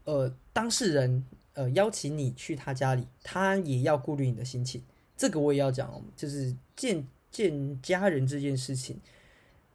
[0.04, 1.22] 呃，当事人
[1.52, 4.82] 呃邀请你去他家里，他也要顾虑你的心情。
[5.18, 8.98] 这个我也要讲，就是见见家人这件事情，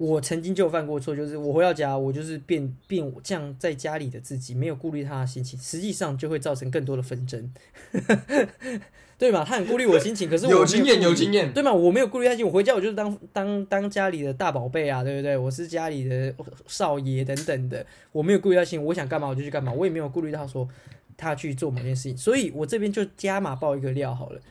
[0.04, 7.54] 我曾经就犯过错，就是我回到家，我就是变变我这样在家里的自己，没有顾虑他的心情，实际上就会造成更多的纷争。
[9.18, 9.46] 对嘛？
[9.46, 11.72] 他很顾虑我心情，可是我有，有经验，有经验，对吗？
[11.72, 15.38] 我没有顾虑他心情，我回家我就是当当当家里的大宝贝啊，对不对？
[15.38, 16.34] 我是家里的
[16.68, 20.68] 少爷等等的，我没有顾虑他心情，我想干嘛我就去干嘛，我也没有顾虑到说
[21.16, 24.42] 他去做某件事情，所以我这边就加码爆一个料好了，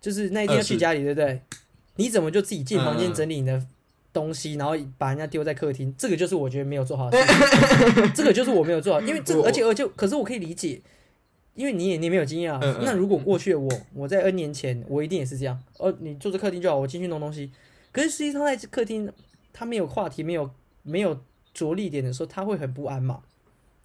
[0.00, 1.40] 就是那一天要去家里，对不对？
[1.98, 3.64] 你怎么就自己进房间整理你的
[4.16, 5.94] 东西，然后把人家丢在客厅？
[5.98, 7.32] 这个就是我觉得没有做好的事
[7.94, 10.80] 情， 这个就是我没有做好，因为这个，而且而且，可是我可以理解。
[11.54, 15.58] 因为你也你没有经验啊，嗯嗯、那如果过去的我，我在 N 年前，我一定也是这样。
[15.78, 17.50] 哦，你坐在客厅就好，我进去弄东西。
[17.92, 19.10] 可是实际上在客厅，
[19.54, 20.50] 他没有话题，没有
[20.82, 21.18] 没有
[21.54, 23.20] 着力点的时候，他会很不安嘛。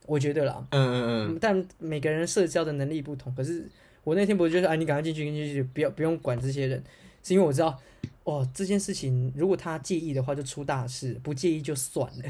[0.05, 1.37] 我觉得啦，嗯嗯嗯。
[1.39, 3.65] 但每个人社交的能力不同，可是
[4.03, 6.83] 我那天不是就是，哎，你赶快进去，进去，不要不用管这些人，
[7.23, 7.79] 是因为我知道，
[8.23, 12.23] 哦，这件事情如果他介意的话，就出大事；不介意就算了。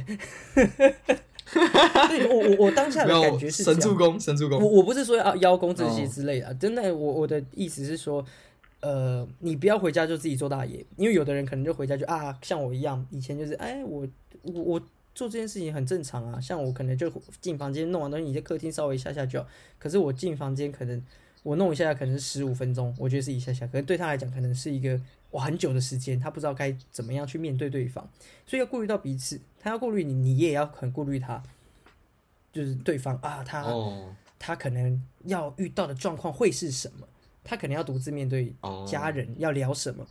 [2.08, 4.62] 对，我我我当下的感觉是神助攻，神助攻。
[4.62, 8.24] 我我不是说要邀功这些之类的，哦、真的，我我的意思是说，
[8.80, 14.08] 呃，你不要回家就自己做大爷，因为有的人可能就回家就啊，像我一样，以前就是哎，我
[14.44, 14.80] 我我
[15.14, 17.12] 做这件事情很正常啊，像我可能就
[17.42, 21.04] 进房间弄完东西，你在客厅稍微一下下就好，可是我进房间可能
[21.44, 25.00] 我弄一下下可能是十五分钟，我觉得是一下下，可能对他来讲可能是一个
[25.32, 28.08] 哇很久的时间，他不知道该怎么样去面对对方，
[28.46, 29.40] 所以要顾虑到彼此。
[29.60, 31.42] 他要顾虑你，你也要很顾虑他，
[32.52, 34.10] 就是对方啊，他、oh.
[34.38, 37.08] 他可能要遇到的状况会是什么？
[37.44, 38.54] 他可能要独自面对
[38.88, 40.06] 家人，要聊什么？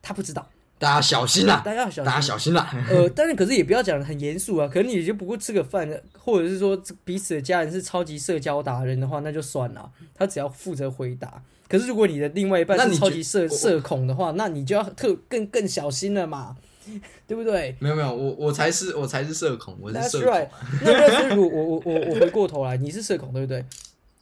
[0.00, 0.48] 他不知道，
[0.82, 1.62] 大家小心啦！
[1.64, 2.68] 大家要小心，大家小心啦！
[2.90, 4.66] 呃，但是，可是也不要讲的很严肃啊。
[4.66, 9.92] 可能你就不过吃个饭，或者是说彼此的家人是超级社交达人的话，那就算了。
[10.12, 11.40] 他只要负责回答。
[11.68, 16.56] 可是如果你的另外一半是超级社社恐的话，那你就要特更更小心了嘛，
[17.28, 17.76] 对不对？
[17.78, 20.32] 没有没有，我我才是我才是社恐，我是社恐。
[20.32, 20.48] That's right.
[20.82, 20.92] 那
[21.28, 23.64] 那如果 我我我我回过头来，你是社恐对不对？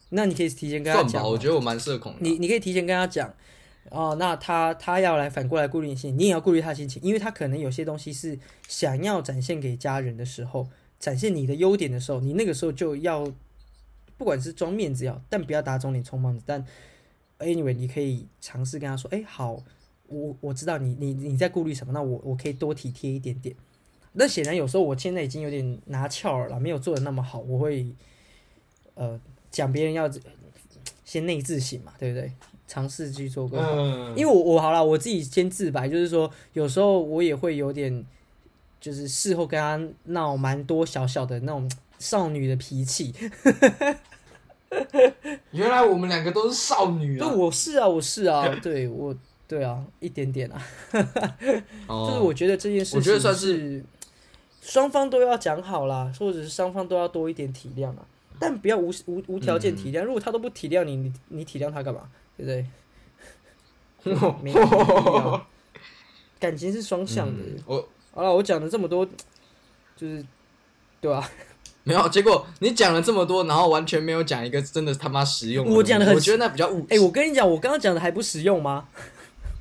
[0.09, 1.27] 那你可以提前跟他讲。
[1.27, 2.19] 我觉得我蛮社恐的。
[2.19, 3.33] 你你可以提前跟他讲。
[3.91, 13.29] 哦，那他他要来反过来顾虑你心，你也要顾虑他心情，因为他可能有些东西是想要展现给家人的时候，展现你的优点的时候，你那个时候就要，
[14.17, 16.41] 不管是装面子要，但不要打肿脸充胖子。
[16.45, 16.65] 但
[17.39, 19.61] anyway，你可以尝试跟他说，哎，好，
[20.07, 23.53] 我我知道你你你在顾虑什么，那我我可以多体贴一点点。
[24.13, 27.93] 那显然有时候我现在已经有点拿翘了，没有做的那么好，我会
[28.93, 29.19] 呃
[29.49, 30.09] 讲别人要
[31.11, 32.31] 先内自省嘛，对不对？
[32.69, 38.05] 尝试去做更好，嗯、因为我我好了，我自己先自白，就是说有时候我也会有点，
[38.79, 43.13] 就是事后跟他闹蛮多小小的那种少女的脾气。
[45.51, 47.27] 原来我们两个都是少女啊！
[47.27, 49.13] 对，我是啊，我是啊，对我
[49.49, 50.65] 对啊，一点点啊。
[51.89, 53.83] 就是我觉得这件事情，我觉得算是
[54.61, 58.05] 双方都要讲好啦，或者是双方都要多一点体谅啊，
[58.41, 60.01] 但不要无无无条件体谅。
[60.01, 62.09] 嗯、如果他都不体谅你，你你体谅他干嘛？
[62.35, 62.65] 对不对？
[64.41, 65.41] 没有
[66.39, 67.33] 感情是双向的。
[67.33, 69.05] 嗯、我好了，我讲了这么多，
[69.95, 70.25] 就是
[70.99, 71.29] 对吧、啊？
[71.83, 75.71] 没有，结果你讲了这么多，然后完全没有讲一个真的他妈实用的。
[75.71, 76.85] 我讲的很，我觉得那比较务实。
[76.89, 78.87] 哎、欸，我跟你讲，我刚刚讲的还不实用吗？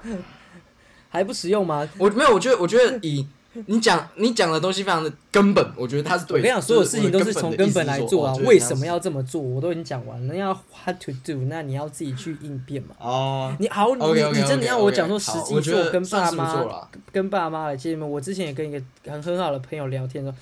[1.11, 1.87] 还不实用吗？
[1.99, 3.26] 我没有，我觉得，我觉得以。
[3.67, 6.39] 你讲你讲的东西非常的根本，我觉得他是对的。
[6.39, 8.33] 我跟你讲，所有事情都是从根本来做啊。
[8.45, 9.41] 为什么要这么做？
[9.43, 10.35] 我都已经讲完了。
[10.35, 12.95] 要 what to do，那你要自己去应变嘛。
[12.99, 13.57] 哦。
[13.59, 18.09] 你好，你你真的要我讲说实际做跟爸妈跟爸妈来见面？
[18.09, 20.33] 我之前也跟一个很很好的朋友聊天说，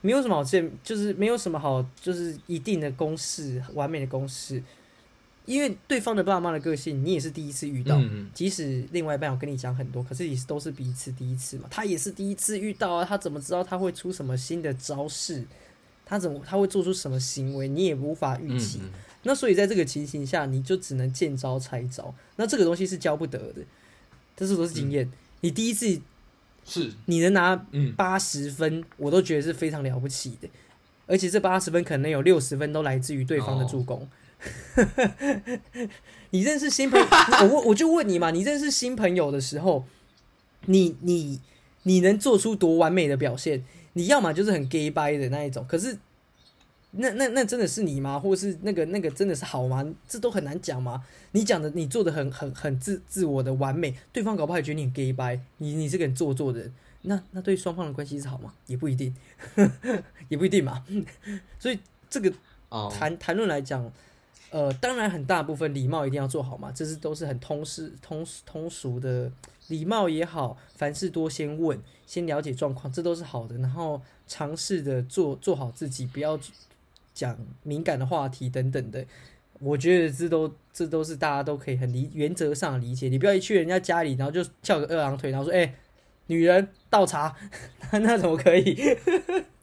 [0.00, 4.62] 没有什么好见，就是没有什么好，就是一定的公式，完美的公式。
[5.46, 7.98] 因为对方的爸妈的个性，你也是第一次遇到。
[7.98, 11.68] 嗯、即使另外一半有跟你讲很多，可是也是都是彼此第一次嘛。
[11.70, 15.44] 他也是第一次遇到啊，他怎么知道他会出什么新的招式？
[16.06, 17.68] 他怎么他会做出什么行为？
[17.68, 18.78] 你也无法预期。
[18.82, 18.90] 嗯、
[19.24, 22.14] 那所以在这个情形下，你就只能见招拆招。
[22.36, 23.62] 那这个东西是教不得的，
[24.34, 25.04] 这是都是经验。
[25.04, 26.00] 嗯、你第一次
[26.64, 27.54] 是你能拿
[27.96, 30.48] 八十分，嗯、我都觉得是非常了不起的。
[31.06, 33.98] 而且这八十分可能有六十分都来自于对方的助攻。
[33.98, 34.08] 哦
[36.30, 37.06] 你认识新朋友，
[37.48, 39.84] 我我就问你嘛，你认识新朋友的时候，
[40.66, 41.40] 你你
[41.84, 43.64] 你能做出多完美的表现？
[43.92, 45.96] 你要么就是很 gay 掰的那一种，可是
[46.90, 48.18] 那那那真的是你吗？
[48.18, 49.86] 或是那个那个真的是好吗？
[50.08, 51.04] 这都很难讲吗？
[51.30, 58.52] 你讲的你做的很很很自自我的完美，对方搞不好也觉得你很 gay 掰，你你这个很做作的人，那那对双方的关系是好吗？
[58.66, 59.14] 也不一定，
[60.28, 60.84] 也不一定嘛。
[61.60, 61.78] 所以
[62.10, 62.32] 这个
[62.90, 63.92] 谈谈论来讲。
[64.54, 69.28] 呃，当然，很大部分礼貌一定要做好嘛，这是都是很通识、通通俗的
[69.66, 71.76] 礼貌也好，凡事多先问，
[72.06, 73.58] 先了解状况，这都是好的。
[73.58, 76.38] 然后尝试的做做好自己，不要
[77.12, 79.04] 讲敏感的话题等等的。
[79.58, 83.08] 我觉得这都这都是大家都可以很理原则上理解。
[83.08, 85.74] 你不要一去人家家里，然后就翘个二郎腿，然后说：“哎、
[86.28, 87.34] 女人倒茶，
[87.90, 88.78] 那怎么可以？”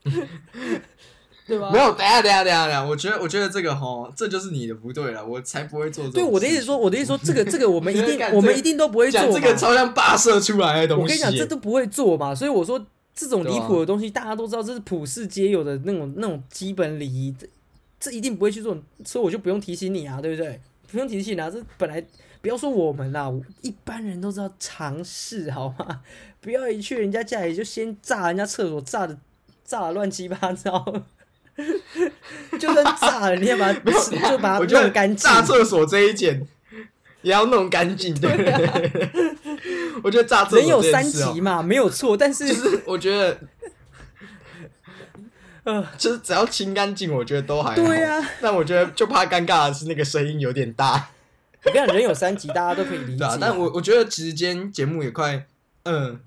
[1.48, 1.70] 对吧？
[1.72, 2.84] 没有，等下，等下，等下，等下。
[2.84, 6.12] 我觉得，我觉得这个齁，这就是你的不对了，我才不会做这。
[6.12, 9.20] 对，我的意思说，我的意思说，这个，这个，我们一定， 我们一定都不会做。
[9.32, 11.04] 这个超像霸社出来的东西。
[11.04, 12.34] 我跟你讲，这都不会做嘛。
[12.34, 12.84] 所以我说，
[13.14, 17.48] 这种离谱的东西，大家都知道，这是普世皆有的那种那种基本礼仪，这
[18.00, 18.78] 这一定不会去做。
[19.04, 20.60] 所以我就不用提醒你啊，对不对？
[20.92, 22.04] 不用提醒啊，这本来
[22.42, 23.32] 不要说我们啦，
[23.62, 26.02] 一般人都知道尝试，好吗？
[26.40, 29.18] 不要一去人家家里就先炸人家厕所，炸的
[29.64, 31.04] 炸的乱七八糟。
[32.60, 33.80] 就算炸了，你也把它
[34.30, 35.18] 就把它弄干净。
[35.18, 36.46] 炸厕所这一件
[37.22, 39.10] 也要弄干净，对不对？
[40.04, 42.16] 我觉得炸厕所人有三急嘛，没有错。
[42.18, 43.38] 但是就是我觉得，
[45.64, 47.76] 呃，就是只要清干净，我觉得都还好。
[47.76, 51.10] 对啊，但我觉得就怕尴尬的是那个声音有点大。
[51.64, 53.26] 我跟你讲，人有三级，大家都可以理解。
[53.40, 55.46] 但我我觉得其实今天节目也快，
[55.84, 56.20] 嗯。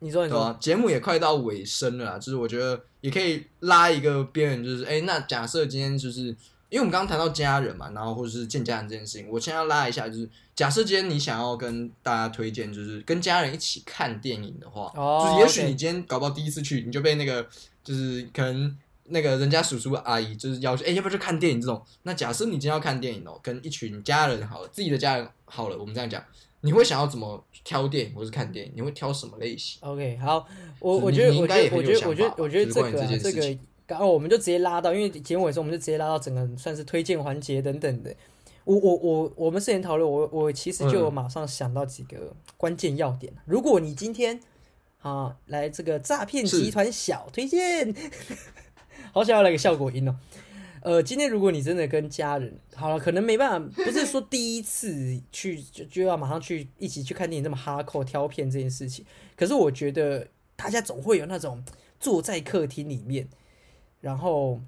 [0.00, 6.26] 你说你说，节目也快到尾声了啦，就是我觉得也可以拉一个边缘，就是哎、欸，那假设今天就是，
[6.68, 17.46] 因为我们刚刚谈到家人嘛，然后或者是见家人这件事情，我先要拉一下，就是假设今天你想要跟大家推荐，就是跟家人一起看电影的话，哦、就是也许你今天搞不好第一次去，你就被那个
[17.82, 21.82] 就是可能那个人家叔叔阿姨就是要求，哎、欸，要不要去看电影这种？
[22.02, 26.22] 那假设你今天要看电影哦，跟一群家人好了，自己的家人好了，我们这样讲。
[26.66, 28.72] 你会想要怎么挑电影或是看电影？
[28.74, 30.44] 你会挑什么类型？OK，好，
[30.80, 38.12] 我我觉得我觉得我觉得我觉得我觉得这个、啊、这个，刚好我们就直接拉到，因为节目尾声我们就直接拉到整个算是推荐环节等等的。
[38.64, 43.32] 我我我我们之前讨论，我我其实就马上想到几个关键要点。
[43.36, 44.40] 嗯、如果你今天
[45.02, 47.94] 啊来这个诈骗集团小推荐，
[49.14, 50.16] 好想要来个效果音哦。
[50.86, 59.04] 呃，今天如果你真的跟家人好了，可能没办法，不是说第一次去就就要马上去一起去看电影这么哈扣挑片这件事情。
[59.36, 61.64] 可是我觉得大家总会有那种
[61.98, 63.26] 坐在客厅里面，
[64.00, 64.60] 然后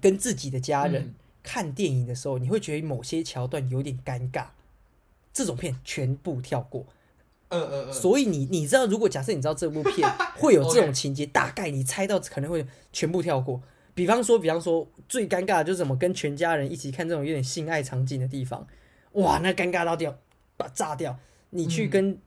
[0.00, 1.02] 跟自己的家人。
[1.02, 1.14] 嗯
[1.46, 4.46] 看电影的时候，你会觉得某些桥段有点尴尬，
[5.30, 6.86] 这种片全部跳过。
[7.50, 7.92] 嗯嗯嗯。
[7.92, 13.60] 所以你你知道，如果假设你知道这部片会有这种情节， 大概你猜到可能会全部跳过。
[13.94, 18.66] 比方说，比方说最尴尬的就是怎么跟全家人一起看这种有点性爱场景的地方，
[19.12, 20.18] 哇，那尴尬到掉，
[20.56, 21.18] 把炸掉。
[21.50, 22.18] 你去跟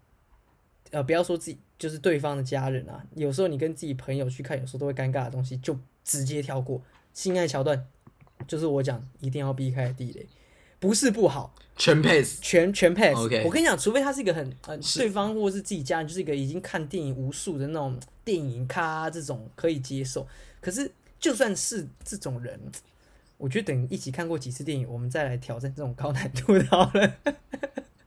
[0.91, 6.81] 呃，不要说自己，就是对方的家人啊，有时候你跟自己朋友去看，有时候都会尴尬的东西，就直接跳过
[7.13, 7.85] 性爱桥段。
[8.47, 10.27] 就是我讲一定要避开的地雷，
[10.79, 13.17] 不是不好，全 pass，全全 pass。
[13.17, 13.43] Okay.
[13.43, 20.27] 我跟你讲，除非他是一个很呃，对方或是自己家人，就是一个已经看电影无数的那种电影咖，啊，这种可以接受。
[20.61, 20.89] 可是
[21.19, 22.59] 就算是这种人，
[23.37, 27.15] 我觉得等一起看过几次电影，我们再来挑战这种高难度的好了。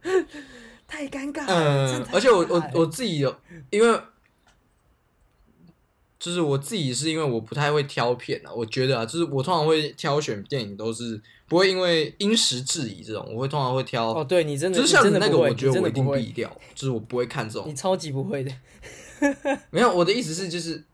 [0.86, 3.36] 太尴尬了，嗯，而且我我我自己有，
[3.70, 4.00] 因为。
[6.18, 18.52] 就是我自己是因为我不太会挑片啊，我觉得啊，就是我通常会挑选电影都是不会因为因时制宜这种，我会通常会挑哦，对你真的，就是像那个，我觉得我一定避掉，就是我不会看这种，你超级不会的，
[19.72, 20.84] 没有，我的意思是就是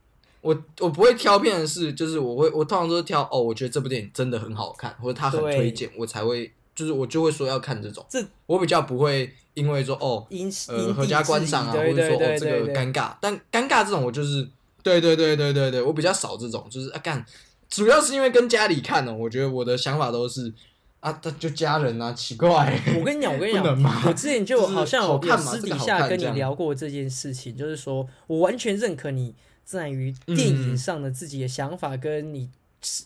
[0.46, 14.48] 我我不会挑片的是，就是我会我通常都是挑哦，我觉得这部电影真的很好看，或者他很推荐，我才会就是我就会说要看这种，这我比较不会因为说哦，因呃合家观赏啊，或者说哦这个尴尬，但尴尬这种我就是。
[14.82, 17.26] 对对对对对对，我比较少这种，就是啊干，
[17.68, 20.52] 主要是因为跟家里看呢，我觉得我的想法都是
[21.00, 22.80] 啊，他就家人啊，奇怪。
[22.96, 23.64] 我跟你讲，我跟你讲，
[24.06, 29.34] 我之前就好像有私底下跟你聊过这件事情，就是说我完全认可你
[29.66, 32.48] 在于电影上的自己的想法，跟你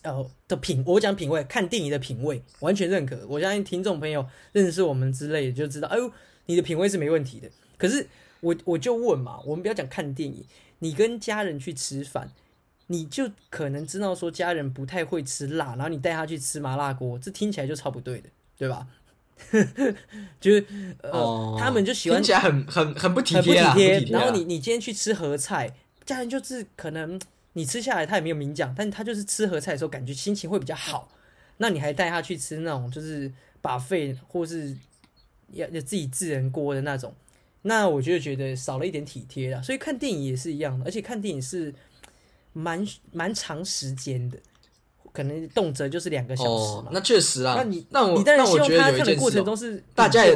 [0.03, 3.25] 呃的品，我讲品味，看电影的品味完全认可。
[3.27, 6.11] 我相信听众朋友认识我们之类的就知道，哎呦，
[6.45, 7.49] 你的品味是没问题的。
[7.77, 8.07] 可是
[8.41, 10.45] 我我就问嘛，我们不要讲看电影。
[10.79, 12.31] 你跟家人去吃饭，
[12.87, 18.87] 你就可能知道说家人不太会吃辣，然后你带他去吃麻辣锅，这听起来就超不对的，对吧？
[20.39, 20.63] 就是
[21.01, 24.11] 呃，哦、他们就喜欢听起来很很很不体贴，很不体贴。
[24.11, 25.75] 然后你你今天去吃合菜，
[26.11, 27.19] 家人就是可能
[27.53, 31.09] 你吃下来他也没有明讲，但他就是吃合菜的时候感觉心情会比较好。
[31.57, 33.31] 那你还带他去吃那种就是
[33.61, 34.75] buffet 或是
[35.53, 37.13] 要要自己自人锅的那种。
[37.63, 41.71] 那我就觉得少了一点体贴了，所以看电影也是一样的，而且看电影是
[42.53, 44.37] 蛮蛮长时间的，
[45.13, 46.49] 可能动辄就是两个小时。
[46.49, 47.53] 哦，那确实啊。
[47.57, 50.33] 那你那我你当然希望他看的过程中是大家也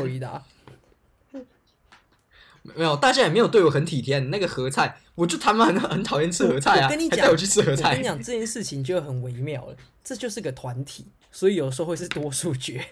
[2.75, 4.19] 没有，大家也没有对我很体贴。
[4.19, 6.89] 你那个合菜，我就他妈很很讨厌吃合菜啊！
[6.89, 7.89] 跟你讲，带我去吃合菜。
[7.89, 11.05] 我跟你讲这件事情就很微妙了，这就是个团体。
[11.31, 12.83] 所以有时候会是多数决，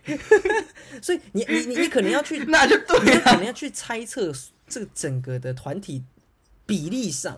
[1.01, 4.34] 所以你你你你可能要去， 那就对了，你可能要去猜测
[4.67, 6.03] 这个整个的团体
[6.65, 7.38] 比例上。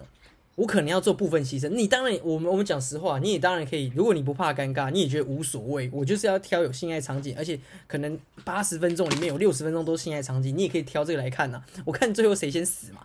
[0.55, 3.91] 我可能要做部分牺牲，你当然，我们我们讲实话，你也当然可以。
[3.93, 11.83] 如果你不怕尴尬，你也觉得无所谓，我就是要挑有性爱场景，而且可能八十分钟里面有六十分钟都是性爱场景，你也可以挑这个来看呐、啊。
[11.83, 13.01] 我看最后谁先死嘛。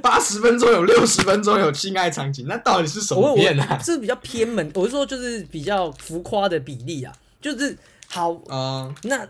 [0.00, 3.76] 八十分钟有六十分钟有性爱场景，那到底是什么片啊？
[3.84, 8.88] 这是比较偏门，我是说就是比较浮夸的比例啊，就是好啊。
[8.88, 9.26] Uh, 那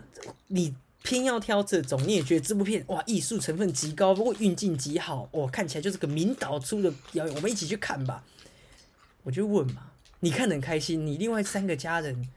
[0.49, 0.75] 你。
[1.05, 8.23] 偏要挑这种，你也觉得这部片哇，艺术成分极高，不过运镜极好，哇，看起来就是个名导出的表演，我们一起去看吧。
[9.21, 9.83] 我就问嘛，
[10.21, 12.27] 你看得很开心，你另外三个家人，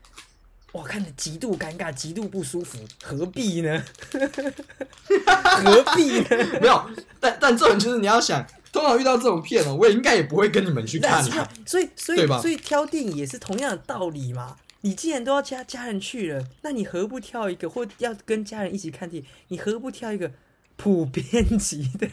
[0.72, 3.82] 哇，看得极度尴尬，极度不舒服，何必呢？
[4.10, 6.60] 何必呢？
[6.60, 11.48] 没有，但但这种就是你要想，通常遇到这种片哦，我也应该也不会跟你们去看的。
[11.64, 14.58] 所以所以吧所以挑电影也是同样的道理嘛。
[14.82, 19.28] 你既然都要家家人去了，那你何不挑一个，或要跟家人一起看电影？
[19.48, 20.30] 你何不挑一个
[20.76, 22.06] 普遍级的，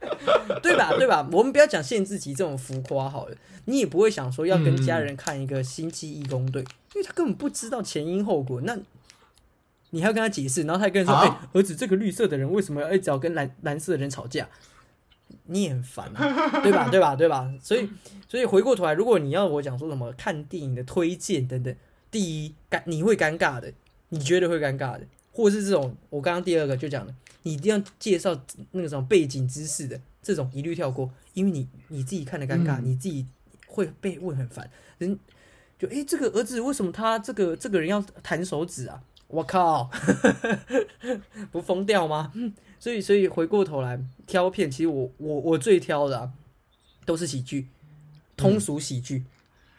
[0.60, 0.92] 对吧？
[0.98, 1.28] 对吧？
[1.32, 3.36] 我们不要讲限制级这种浮夸好了，
[3.66, 6.62] 你也不会想说要跟家人看一个《星际义工队》，
[6.94, 8.60] 因为他根本不知道前因后果。
[8.62, 8.76] 那
[9.90, 14.48] 你还要跟他解释，然后他还跟人说：“哎、欸，儿子，这个绿色的人为什么要一直要跟蓝蓝色的人吵架？”
[15.46, 16.88] 你也很烦啊， 对吧？
[16.88, 17.16] 对吧？
[17.16, 17.52] 对吧？
[17.62, 17.88] 所以，
[18.28, 21.74] 所以回过头来，如果你要我讲说什么看电影的推荐等等，
[22.10, 23.72] 第一，尴你会尴尬的，
[24.10, 25.02] 你觉得会尴尬的，
[25.32, 28.38] 或者是这种我刚刚第二个就讲了，你一定要介绍
[28.72, 33.26] 那个什么背景知识的这种一律跳过，因为你你自己看的尴尬，嗯、你自己
[33.66, 34.70] 会被问很烦。
[34.98, 35.18] 人
[35.78, 39.00] 就诶、欸，这个儿子为什么他这个这个人要弹手指啊？
[39.28, 39.90] 我靠，
[41.52, 42.32] 不疯掉吗？
[42.78, 46.32] 所以所以回过头来挑片，其实我我我最挑的、啊、
[47.04, 47.68] 都是喜剧，
[48.36, 49.18] 通俗喜剧。
[49.18, 49.26] 嗯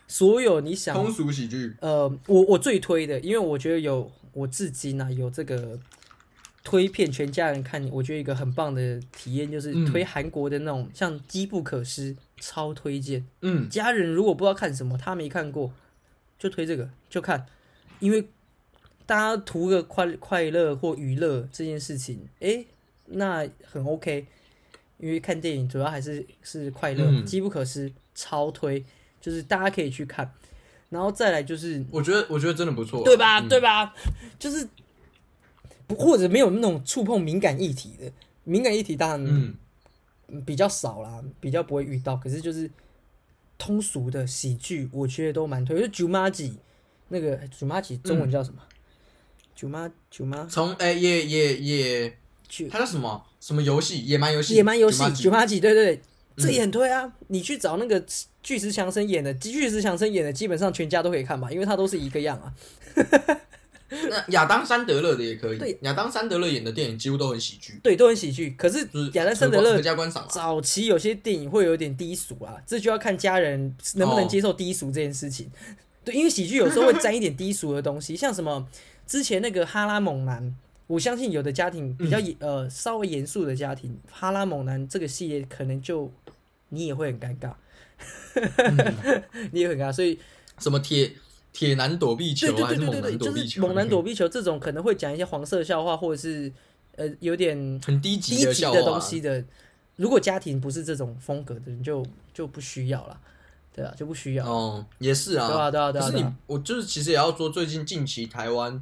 [0.09, 5.79] 所有你想通俗喜剧，呃，我我最推的，因为我觉得有我至今啊有这个
[6.63, 13.23] 推片全家人看，我觉得一个很棒的体验就是推韩国的那种，嗯、像《机不可失》，超推荐。
[13.41, 15.71] 嗯，家人如果不知道看什么，他没看过，
[16.39, 17.45] 就推这个就看，
[17.99, 18.29] 因为
[19.05, 22.67] 大家图个快快乐或娱乐这件事情，哎、欸，
[23.09, 24.25] 那很 OK，
[24.97, 28.83] 因为看电影主要还是是快乐，《机、嗯、不可失》超推。
[29.21, 30.33] 就是大家可以去看，
[30.87, 33.41] 然后再来就是，我觉得我觉得真的不错，对吧？
[33.41, 33.93] 嗯、对吧？
[34.39, 34.65] 就是
[35.87, 38.09] 不或者没有那种触碰敏感议题的，
[38.45, 39.53] 敏感议题当然
[40.45, 42.15] 比较少啦，嗯、比较不会遇到。
[42.15, 42.71] 可是就是
[43.57, 45.77] 通俗的喜剧，我觉得都蛮推。
[45.81, 46.57] 就舅妈几
[47.09, 48.61] 那个舅妈几中文叫什么？
[49.53, 52.17] 舅妈舅妈从哎也也也，
[52.71, 54.01] 它叫什么什么游戏？
[54.05, 54.55] 野蛮游戏？
[54.55, 55.03] 野蛮游戏？
[55.13, 55.59] 九八几？
[55.59, 56.01] 对对对。
[56.37, 57.11] 这也很推啊！
[57.27, 58.01] 你去找那个
[58.41, 62.53] 巨石强森演的，巨石强森演的，基本上全家都可以看吧，因为他都是一个样啊。
[64.09, 65.57] 那亚当·山德勒的也可以。
[65.57, 67.77] 对，亚当·山德勒演的电影几乎都很喜剧。
[67.83, 68.55] 对，都很喜剧。
[68.57, 68.79] 可是
[69.15, 69.81] 亚当·山德勒
[70.29, 75.45] 早期有些电影会有点低俗啊，这就要看家人能不能接受低俗这件事情。
[75.47, 75.51] 哦、
[76.05, 78.65] 对，因为喜剧有时候会沾一点低俗的东西，像什么
[79.05, 80.41] 之前那个《哈拉猛男》。
[80.89, 86.11] 我相信有的家庭比较严、嗯、呃稍微严肃的家庭，《哈拉猛男》这个系列可能就
[86.69, 87.53] 你也会很尴尬，
[88.33, 89.23] 嗯、
[89.53, 89.93] 你也很尴尬。
[89.93, 90.17] 所以
[90.57, 91.13] 什么铁
[91.53, 96.51] 铁男躲避球对对对对对，就是猛男躲避球这种可能会讲一些黄色笑话，或者是
[96.95, 99.45] 呃有点很低级的东西的。
[99.95, 103.19] 如果家庭不是这种风格的人就，就就不需要了，
[103.75, 104.51] 对啊，就不需要。
[104.51, 106.05] 哦，也是啊，对啊对啊对啊。
[106.05, 108.81] 可是你我就是其实也要说，最近近期台湾。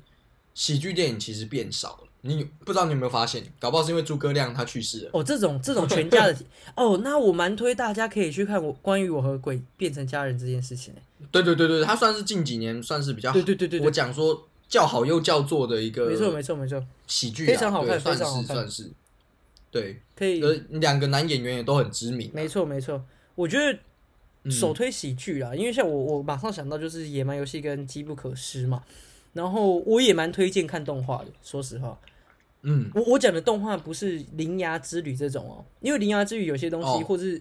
[0.58, 3.43] 喜剧电影其实变少了，你不知道你有没有发现？
[3.60, 5.12] 搞不好是因为诸葛亮他去世了。
[5.14, 6.36] 哦，这种这种全家的
[6.76, 10.91] 哦，那我蛮推大家可以去看我关于我和鬼变成家人这件事情。
[11.32, 13.34] 对对对对，他算是近几年算是比较好。
[13.34, 18.89] 对对对对，我讲说叫好又叫座的一个，没错没错没错，喜剧非常好看，算是算是，
[19.70, 20.41] 对，可以。
[20.72, 22.32] 两个男演员也都很知名。
[22.34, 23.05] 没错没错，
[23.36, 28.82] 我觉得首推喜剧啦，因为像我我马上想到就是《野蛮游戏》跟《机不可失》嘛。
[29.38, 31.96] 然后我也蛮推荐看动画的，说实话，
[32.64, 37.40] 嗯，我我讲的动画不是《铃芽之旅》这种哦，因为《铃芽之旅》有些东西，哦、或是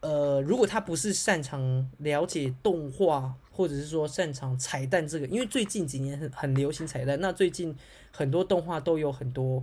[0.00, 7.72] 呃，如果他不是擅长了解动画，或者是说擅长彩蛋这个，因为最近几年很很流行彩蛋，那最近
[8.10, 9.62] 很多动画都有很多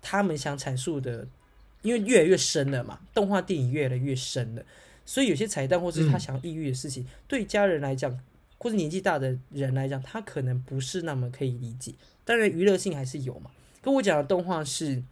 [0.00, 1.26] 他们想阐述的，
[1.82, 4.62] 因为越来越深了嘛，动画电影越来越深了，
[5.04, 8.16] 所以有些彩蛋或是他想抑郁的事情，嗯、对家人来讲。
[8.62, 11.92] 或者年纪大的人来讲，他可能不是那么可以理解。
[12.24, 13.50] 当然，娱乐性还是有嘛。
[13.80, 15.02] 跟我讲的动画是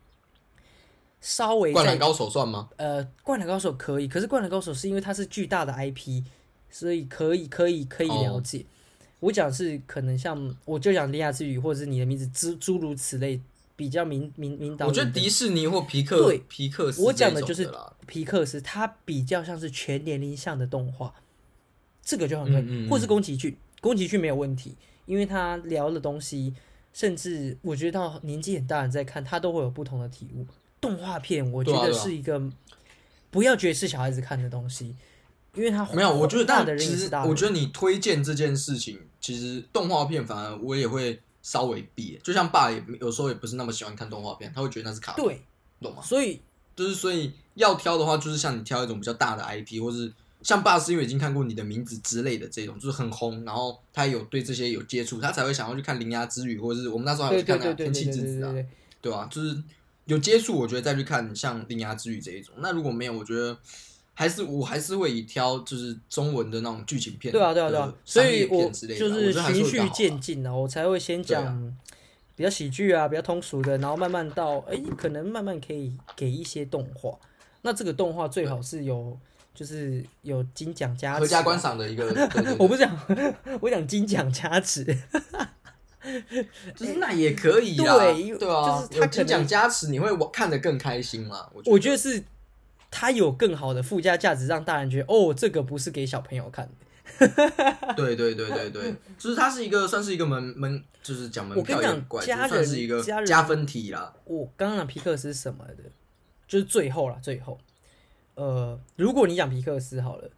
[1.20, 2.68] 稍微《灌篮高手》算吗？
[2.76, 6.22] 呃，《灌篮高手》可以，可是《灌篮高手》是因为它是巨大的 IP，
[6.70, 8.60] 所以可以可以可以了解。
[8.60, 8.64] 哦、
[9.18, 13.40] 我讲是可能像我就讲《铃芽之旅》或者是你的名字诸诸如此类
[13.74, 14.86] 比较明明明导。
[14.86, 17.68] 我觉得迪士尼或皮克对皮克斯，我讲的就是
[18.06, 21.12] 皮克斯，它比较像是全年龄向的动画。
[22.02, 24.76] 这个就很对，嗯嗯、或是宫崎骏，宫崎骏没有问题，
[25.06, 26.54] 因为他聊的东西，
[26.92, 30.46] 甚至我觉得到年纪很大人在看，他都会有不同的体悟。
[30.80, 32.42] 动画片我觉得是一个，
[33.30, 34.96] 不要觉得是小孩子看的东西，
[35.54, 45.40] 因为他没有，我觉得大的人其实我觉得你推荐这件事情，其实动画片反而我也会稍微避，就像爸也有时候也不是那么喜欢看动画片，他会觉得那是卡通，对，
[45.80, 46.02] 懂吗？
[46.02, 46.40] 所以
[46.74, 50.12] 就是所以要挑的话，就是像你挑一种比较大的 IP，或是。
[50.42, 58.54] 像爸是因为已经看过你的名字之类的这种，就是很红，然后他有对这些有接触，他才会想要去看《铃芽之旅》，或者是我们那时候还有去看那《天气之子》啊，
[59.02, 59.28] 对吧？
[59.30, 59.62] 就是
[60.06, 62.54] 有接触，我觉得再去看像《铃芽之旅》这一种。
[62.58, 63.54] 那如果没有，我觉得
[64.14, 71.76] 还是我还是会以挑就是中文的那种剧情片，对啊对啊对啊，所以我就是循序渐进的，我才会先讲
[72.34, 77.18] 比较喜剧啊，比较通俗的，然后慢慢到哎，可能慢慢可以给一些动画。
[77.60, 79.18] 那这个动画最好是有。
[79.54, 82.06] 就是有金奖加持，阖家观赏的一个。
[82.58, 82.96] 我不讲，
[83.60, 84.84] 我讲金奖加持，
[86.74, 87.98] 就是那也可以啊。
[87.98, 91.48] 对对啊，就是他金奖加持，你会看得更开心嘛？
[91.52, 92.22] 我觉，我觉得是
[92.90, 96.72] 他有更好的附加价值，让大人觉得哦，这个不是给小朋友看的。
[97.96, 101.90] 对对对对对，就是它是一个算是一个门门，就是讲门票也
[102.48, 104.14] 算是一个加分题啦。
[104.24, 105.82] 我刚刚讲皮克斯什么的，
[106.46, 107.58] 就是最后了，最后，
[108.34, 110.30] 呃，如果你讲皮克斯好了，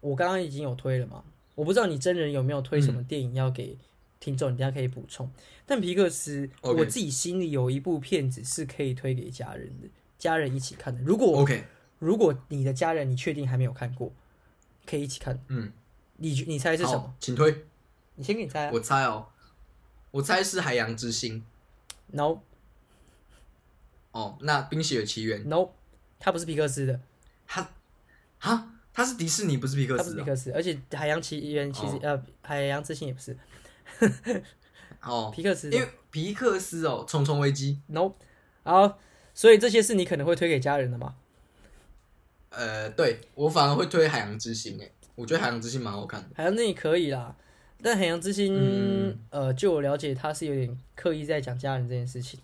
[0.00, 3.78] 我刚刚已经有推了嘛，我不知道你真人有没有推什么电影要给
[4.20, 5.30] 听众，你等下可以补充。
[5.66, 11.00] 但皮克斯，我自己心里有一部片子是可以推给家人的，家人一起看的。
[11.02, 11.64] 如果 OK，
[11.98, 14.12] 如果你的家人你确定还没有看过，
[14.86, 15.42] 可以一起看。
[15.48, 15.72] 嗯。
[16.18, 17.14] 你你猜是什么？
[17.18, 17.64] 请推。
[18.14, 18.70] 你先给你猜。
[18.70, 19.26] 我猜哦，
[20.12, 21.40] 我猜是《海洋之心》。
[22.16, 22.38] No。
[24.12, 25.70] 哦，那《冰雪奇缘》No，
[26.20, 27.00] 它不是皮克斯的。
[27.52, 27.68] 它，
[28.38, 29.98] 哈，他是迪士尼，不是皮克斯。
[29.98, 33.36] 它不是皮克斯，而且《海洋奇缘》其实呃，《海洋之心》也不是。
[35.02, 35.70] 哦，皮克斯。
[35.70, 38.14] 因为皮克斯哦，《重重危机》No。
[38.62, 38.98] 好，
[39.34, 41.16] 所以这些是你可能会推给家人的吗？
[42.48, 44.90] 呃，对，我反而会推《海洋之心》诶。
[45.14, 47.36] 我觉得《海洋之心》蛮好看的，《海洋之心》可以啦，
[47.82, 52.40] 但《海洋之心》嗯、呃，就我了解，他是有点刻意在讲家人这件事情，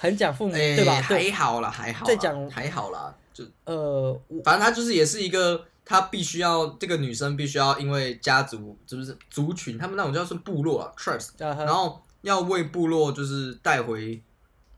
[0.00, 0.98] 很讲父母，欸、对吧？
[1.02, 14.22] 还好啦，还好，再讲还好啦，就呃，反正他就是也是一个，他必须要这个女生必须要因为家族就是族群，他们那种叫做部落啊，tribes，然后要为部落就是带回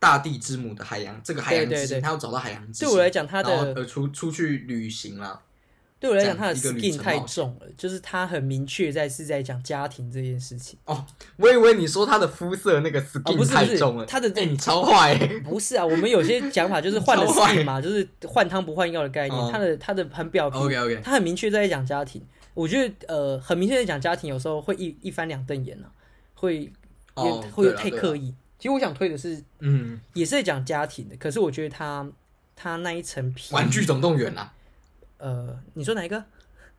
[0.00, 2.88] 大地之母的海洋，这个海洋之心，他要找到海洋之心。
[2.88, 5.40] 对我来讲，他的呃出出去旅行啦。
[6.03, 10.76] 对我来讲，他的 skin 太重了，就是他很明确在是在讲家庭这件事情。
[10.84, 15.16] 哦，我以为你说他的肤色那个 skin 太重了，他的哎，你超坏。
[15.46, 19.53] 不是啊，我们有些讲法就是换了 skin 嘛，就是换汤不换药的概念。
[19.53, 22.20] 他的他的很表皮，OK OK，他很明确在讲家庭。
[22.55, 25.86] 我觉得呃，很明确在讲家庭，有时候会一一翻两瞪眼呢，
[26.34, 26.72] 会
[27.14, 28.34] 会有太刻意。
[28.59, 32.05] 其实我想推的是，嗯，也是在讲家庭的，可是我觉得他
[32.57, 34.53] 他那一层皮，玩具总动员啊。
[35.22, 36.24] 呃，你说哪一个？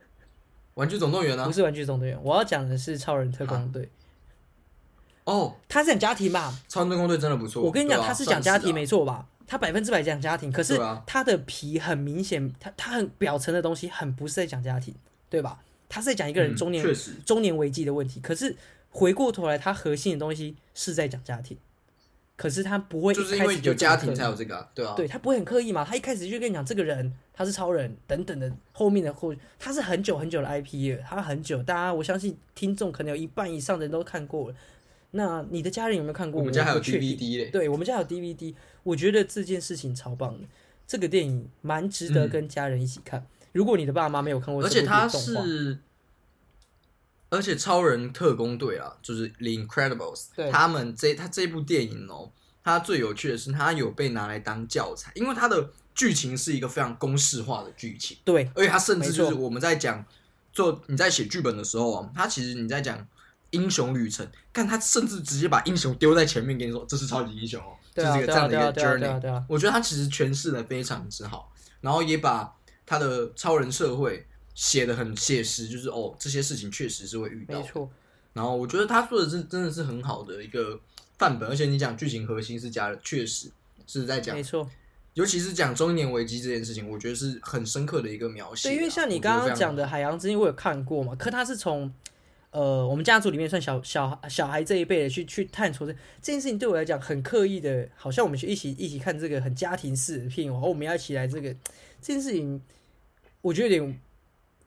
[0.76, 1.46] 玩具总动员呢？
[1.46, 3.90] 不是玩具总动员，我要讲的是超人特工队。
[5.24, 6.54] 哦，他是讲家庭吧？
[6.68, 7.64] 超人特工队真的不错。
[7.64, 9.26] 我跟你讲，他是讲家庭没错吧？
[9.48, 14.94] 他百分之百讲家庭，可是他的皮很明显，他他很表层的东西很不是在讲家庭，
[15.30, 15.62] 对吧？
[15.88, 16.86] 他是在讲一个人中年
[17.26, 18.20] 中年危机的问题。
[18.20, 18.58] 可是
[18.90, 21.58] 回过头来，他核心的东西是在讲家庭。
[22.36, 25.86] 可是他不会，就是因为有家庭才有这个，对啊，对他不会很刻意嘛？
[25.86, 34.56] 他一开始就跟你讲，这个人他是超人等等的，后面的后他是很久很久的 IP 了，他很久，大家我相信听众可能有一半以上的人都看过了。
[35.12, 36.40] 那你的家人有没有看过？
[36.40, 38.56] 我们家还有 DVD 嘞，对，我们家有 DVD。
[38.82, 40.48] 我觉得这件事情超棒的，
[40.88, 43.20] 这个电影蛮值得跟家人一起看。
[43.20, 45.78] 嗯、如果你的爸妈没有看过，而且他是。
[47.34, 52.32] 而且超人特工队啊，就是 The Incredibles，他们这他这部电影哦，
[52.64, 58.16] 它最有趣的是，它有被拿来当教材，因为它的剧情是一个非常公式化的剧情。
[58.24, 60.06] 对，而且它甚至就是我们在讲
[60.52, 63.04] 做你在写剧本的时候啊，它其实你在讲
[63.50, 69.44] 英雄旅程，看他甚至直接把英雄丢在前面跟你说，这是超级英雄哦，就是一个这样的一个 journey。
[69.50, 72.54] 我觉得他其实诠释的非常之好，然后也把
[72.86, 74.28] 他的超人社会。
[74.56, 77.60] 写的很写实，就是哦，这些事情确实是会遇到。
[77.60, 77.90] 没错。
[78.34, 80.80] 然后我觉得他说的是真的是很好的一个
[81.18, 83.52] 范本，而且你讲剧情核心是加的，确实
[83.86, 84.36] 是在讲。
[84.36, 84.68] 没错。
[85.14, 88.70] 尤其是讲中年危机这件事情，我觉得是很深刻的一个描写。
[88.70, 91.14] 对，因为像你刚刚讲的《海洋之心》，我有看过嘛？
[91.14, 91.94] 可他是从
[92.50, 101.54] 呃，我们家族里面算小小小孩这一辈的去去探索这这件事情，对我来讲很刻意的，好像我们去一起一起看这个很家庭式的片，然后我们要一起来这个
[102.02, 102.60] 这件事情，
[103.42, 104.00] 我觉得有点。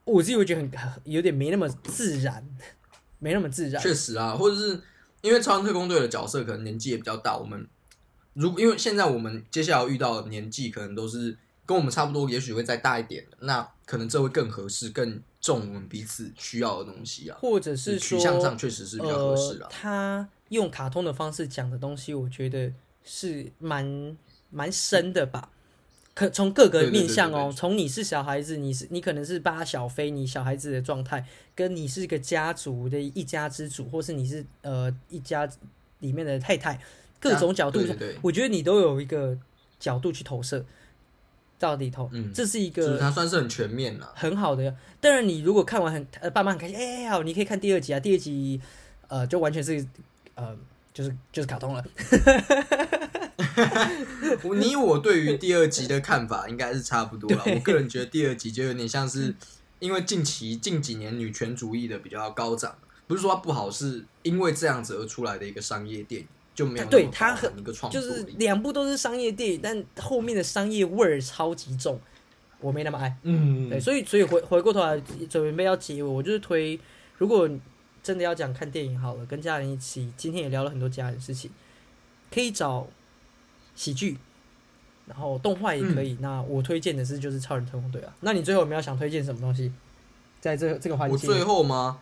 [0.07, 2.43] 我自己会觉得很有点没那么自然，
[3.19, 3.83] 没那么自然。
[3.83, 4.81] 确实啊，或者是
[5.21, 7.67] 因为超人特工队的角色可能年纪也比较大，我们
[8.35, 11.37] 如因为现在我们接下来遇到的年纪可能都是
[11.67, 17.37] 跟我们差不多，也许会再大一点，那可能这会更合适，更重我们彼此需要的东西啊。
[17.41, 19.69] 或者是，取向上确实是比较合适啊。
[19.69, 24.17] 他用卡通的方式讲的东西，我觉得是蛮
[24.51, 25.51] 蛮深的吧。
[26.17, 31.23] 可从各个面向哦，从你是小孩子，你是你可能是八小飞，你小孩子的状态，
[31.55, 35.47] 跟你是一个家族的一家之主，或是你是呃一家
[35.99, 36.81] 里面的太太，
[37.21, 39.37] 各种角度，对对对，我觉得你都有一个
[39.79, 40.65] 角度去投射
[41.59, 44.75] 到里头，嗯，这是一个，就是它算是很全面了，很好的。
[45.03, 48.59] 当然，你如果看完很呃爸妈很开心，哎、欸、好，你可以看第二集啊，第二集
[49.09, 49.87] 呃就完全是
[50.35, 50.57] 呃
[50.95, 51.85] 就是就是卡通了。
[54.57, 57.43] 你我对于第二集的看法应该是差不多了。
[57.47, 59.35] 我个人觉得第二集就有点像是，
[59.79, 62.77] 因为近期近几年女权主义的比较高涨，
[63.07, 72.01] 不是说它不好，是因为这样子而出来的一个商业电影就没有对它很一个创作，就是两部都是商业电影，但后面的商业味儿超级重。
[72.59, 73.15] 我没那么爱。
[73.23, 74.99] 嗯，对，所以所以回回过头来
[75.29, 76.81] 准备要结尾，我就是推，
[77.19, 77.49] 如果
[78.03, 81.51] 真的要讲看电影好了，跟家人一起，今天也聊了很多家人的事情，
[82.33, 82.89] 可以找
[83.77, 84.19] 喜剧，
[85.07, 86.15] 然后动画也可以。
[86.15, 88.13] 嗯、那我推荐的是就是超人特工队啊。
[88.23, 89.71] 那你最后有没有想推荐什么东西？
[90.41, 92.01] 在这这个环节，我最后吗？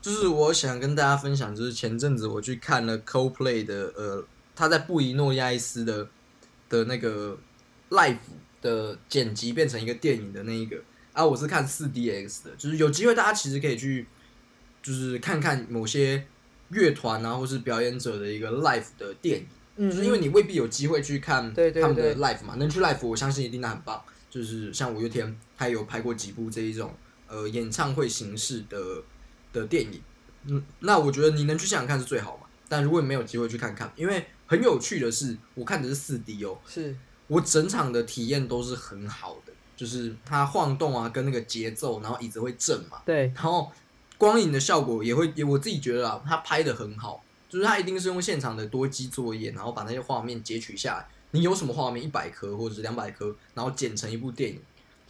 [0.00, 6.08] 就是我想跟大家分享，就是前阵子我去看了 Coldplay 的，呃，他在布宜诺亚斯的
[6.68, 7.38] 的那个
[7.90, 8.16] live
[8.60, 10.76] 的剪辑变成一个电影的那一个
[11.12, 14.06] 啊，我是看 4DX 的，就是有机会大家其实可以去，
[14.82, 16.26] 就是看看某些
[16.70, 19.46] 乐团啊或是表演者的一个 live 的电影，
[19.86, 26.94] 嗯，就是因为你未必有机会去看他们的 live 嘛，能去 live 我相信一定那很棒，就是像五月天，他有拍过几部这一种
[27.26, 28.78] 呃演唱会形式的。
[29.52, 30.00] 的电影，
[30.46, 32.46] 嗯，那我觉得你能去现场看是最好嘛。
[32.70, 43.70] 但如果你没有机会去看看，因为很有趣的是，我看的是四 D 哦，是我整场的体验都是很好的，就是它晃动啊，跟那个节奏，然后椅子会震嘛，对，然后
[44.16, 47.22] 光影的效果也会，我自己觉得啊，它拍的很好，
[47.52, 54.58] 就是他一定是用现场的多机作业，然后把那些画面截取下来，你有什么画面一百颗或者是两百颗，然后剪成一部电影，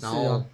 [0.01, 0.45] 然后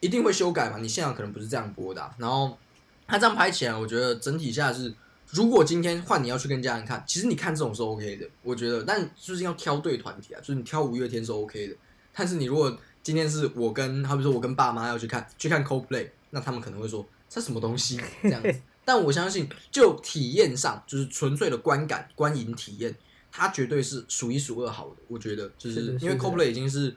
[0.00, 2.56] 一定会修改嘛，你现场可能不是这样播的啊，然后。
[3.04, 4.94] 他这样拍起来，我觉得整体下是，
[5.32, 11.74] 如果今天换你要去跟家人看，其实你看这种是 OK 的，我觉得，但就是要挑对团体啊，就是你挑五月天是 OK 的。
[12.14, 18.54] 但是你如果今天是我跟，好比说我跟爸妈要去看，去看 Coldplay，那他们可能会说这什么东西 这样子。
[18.84, 22.94] 但我相信，就体验上，就是纯粹的观感、观影体验，
[23.30, 24.96] 它绝对是数一数二好的。
[25.08, 26.94] 我觉得，就是因为 Coldplay 已经是，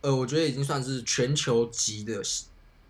[0.00, 2.22] 呃，我觉得已经算是全球级的。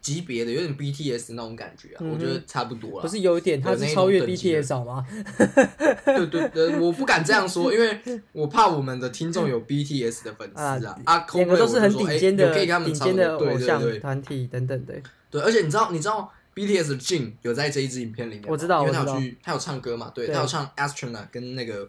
[0.02, 3.02] 级别的有点 BTS 那种感觉啊，嗯、我觉得差不多了。
[3.02, 5.06] 不是有一点，它是超越 BTS 好吗？
[6.04, 8.00] 对对对，我不敢这样说，因为
[8.32, 10.96] 我怕我们的听众有 BTS 的粉丝啊。
[11.04, 14.94] 啊，两个都是很顶尖的、欸、顶尖的偶像团体等等的。
[15.30, 21.88] 对，而且你知道，你知道 BTS 的 Jin 有在这一支影片里面，我知道，因为他有去，他有唱歌嘛，对，对他有唱 Astronaut 跟那个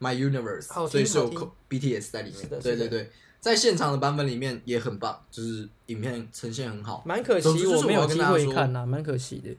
[0.00, 1.30] My Universe，所以是有
[1.68, 2.48] BTS 在里面。
[2.48, 3.10] 的对对对。
[3.40, 7.02] 在现场的版本里面也很棒，就是影片呈现很好。
[7.06, 9.56] 蛮可惜，就是我没有机会看呐、啊，蛮可惜的。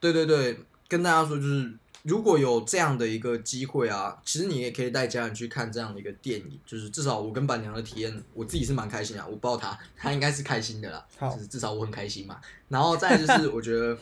[0.00, 1.72] 对对对，跟大家说就是。
[2.02, 9.26] 如果有这样的一个机会啊，其实你也可以带家人去看这样的一个电影，就是至少我跟板娘的体验，我自己是蛮开心啊。
[9.28, 11.06] 我抱她，她应该是开心的啦。
[11.18, 12.40] 好就是至少我很开心嘛。
[12.68, 13.98] 然后再就是，我觉得，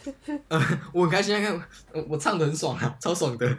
[0.49, 1.55] 呃，我很开心，看
[1.93, 3.59] 我，我唱的很爽啊， 超爽的。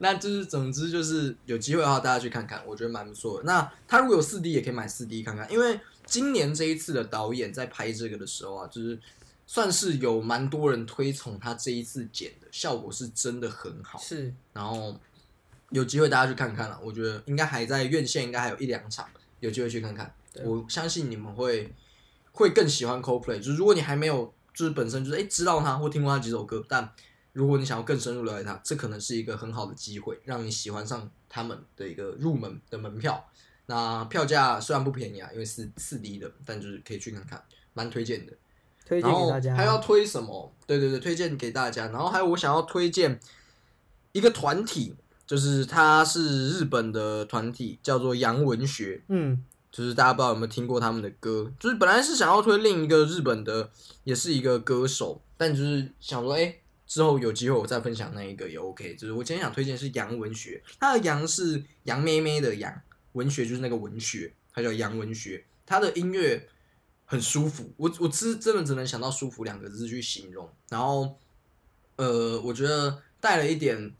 [0.00, 3.44] 那就是，总之就是有机会的话，大家去看看，我觉得蛮不错的。
[3.44, 8.98] 那他如果有四 D，也可以买四 D 看看，因为今年这一次的导演在拍这个的时候啊，就是。
[9.50, 14.94] 算是有蛮多人推崇他这一次剪的效果是真的很好，是，然后
[15.70, 19.08] 有机会大家去看看了，我觉得应该还在院线，应该还有一两场，
[19.40, 21.74] 有机会去看看，对我相信你们会
[22.32, 23.38] 会更喜欢 Coldplay。
[23.38, 26.92] 就是如果你还没有，就是本身就是哎知道他或听过他几首歌，但
[27.32, 33.26] 如果你想要更深入了解他，这可能是一个很好的机会，让你喜欢上他们的一个入门的门票。
[33.64, 37.42] 那票价虽然不便宜啊，因为是四 D 的，但就是可以去看看，
[37.72, 38.34] 蛮推荐的。
[38.88, 39.54] 推荐给大家。
[39.54, 40.50] 还要推什么？
[40.66, 41.88] 对对对，推荐给大家。
[41.88, 43.20] 然后还有我想要推荐
[44.12, 44.94] 一个团体，
[45.26, 49.02] 就是他是日本的团体，叫做洋文学。
[49.08, 51.52] 嗯，就是大家不知道有没有听过他们的歌？
[51.60, 53.70] 就是本来是想要推另一个日本的，
[54.04, 58.94] 也是一个歌手，但就是想说，哎，之后有机会我再分享那一个也 OK。
[58.94, 62.72] 就是我今天想推荐是杨文学，他的杨是杨妹妹的杨，
[63.12, 66.48] 文学就是那个文学，他叫杨文学，他的音乐。
[67.10, 70.46] 很舒服，我我只真的只能想到“舒服”两个字去形容。
[70.68, 71.18] 然后，
[71.96, 73.94] 呃，我觉得带了一点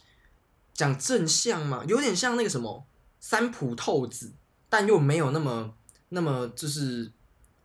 [0.74, 2.84] 讲正向嘛，有点像那个什么
[3.18, 4.30] 三浦透子，
[4.68, 5.74] 但又没有那么
[6.10, 7.10] 那么就是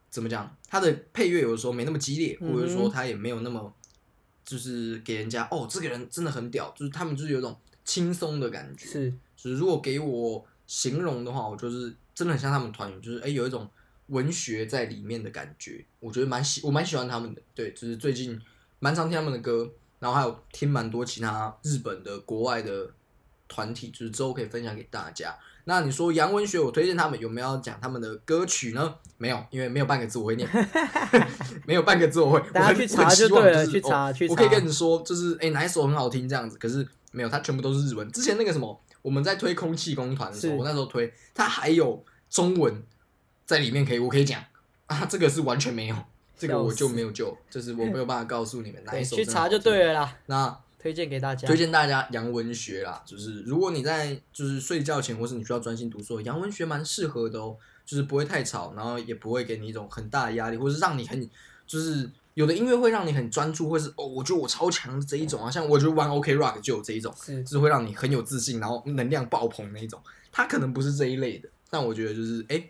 [0.09, 3.73] 怎么讲，他的配乐有的时候没那么激烈，或者说他也没有那么
[4.45, 8.87] 就是给人家哦，这个人真的很屌，就是他们就是有一种轻松的感觉。
[8.87, 13.69] 是，就是如果给我形容的话，我就是真的很像他们团员，就是哎有一种。
[14.13, 17.41] 文学在里面的感觉，我觉得蛮喜，我蛮喜欢他们的。
[17.55, 18.39] 对，就是最近
[18.79, 22.91] 蛮常听他们的歌，然后还有听蛮多其他日本的国外的
[23.47, 25.35] 团体，就是之后可以分享给大家。
[25.65, 28.95] 那你说洋文学，我推荐他们，有没有要讲他们的歌曲呢？
[29.17, 30.47] 没有，因为没有半个字我会念，
[31.65, 32.41] 没有半个字我会。
[32.51, 34.31] 大家去查就对了，去查去查。
[34.31, 38.11] 我可以跟你说，就是哎哪一首很好听这样子，可是没有，它全部都是日文。
[38.11, 42.83] 之前那个什么，我们在推空气工团的时候，我那时候推，它还有中文。
[43.45, 44.43] 在里面可以，我可以讲
[44.87, 45.95] 啊，这个是完全没有，
[46.37, 49.15] 这个我就没有救，就是我没有办法告诉你们哪一首。
[49.15, 50.17] 去查就对了啦。
[50.25, 57.57] 那推荐给大家，推荐大家洋文学啦，就是如果你在就是睡觉前，或是你需要专心读书，洋文学蛮适合的哦。
[57.85, 61.29] 就是不会太吵，然后也不会给你一种很大的压力，或是让你很
[61.67, 70.01] 就是有的音乐会让你很专注，或是哦，我觉得我超强的这一种啊，像我觉得玩 OK Rock 就有这一种，是就是会让你很有自信，然后能量爆棚那一种。
[70.31, 72.63] 它可能不是这一类的，但我觉得就是哎，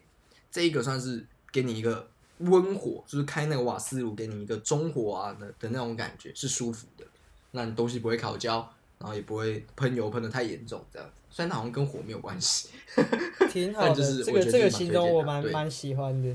[0.53, 7.03] 这一个算是给你一个温火，就是开那个瓦斯炉给你一个中火啊的的那种感觉是舒服的，
[7.51, 8.71] 那你东西不会烤焦。
[8.99, 11.13] 然后也不会喷油喷的太严重，这样子。
[11.29, 12.69] 虽然它好像跟火没有关系，
[13.51, 14.23] 挺好的。
[14.23, 16.33] 这个这个形容我蛮蛮喜欢的。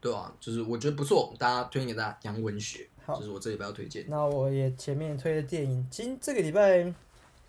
[0.00, 2.18] 对啊，就是我觉得不错，大家推荐给大家。
[2.22, 4.04] 洋文学，好，就是我这礼拜要推荐。
[4.08, 6.92] 那我也前面推的电影，今这个礼拜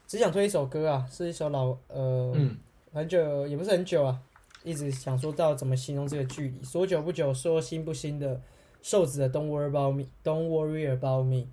[0.06, 2.56] 只想推一首歌啊，是一首老呃，嗯，
[2.94, 4.20] 很久也不是很久啊，
[4.66, 8.42] 一直想说到怎么形容这个距离，说久不久，说新不新的，
[8.82, 11.46] 瘦子的 Don't worry about me，Don't worry about me。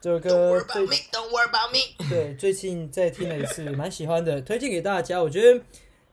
[0.00, 0.86] 这首歌对，
[2.10, 5.22] 对，最近在听了一次，蛮喜欢的，推荐给大家。
[5.22, 5.64] 我觉得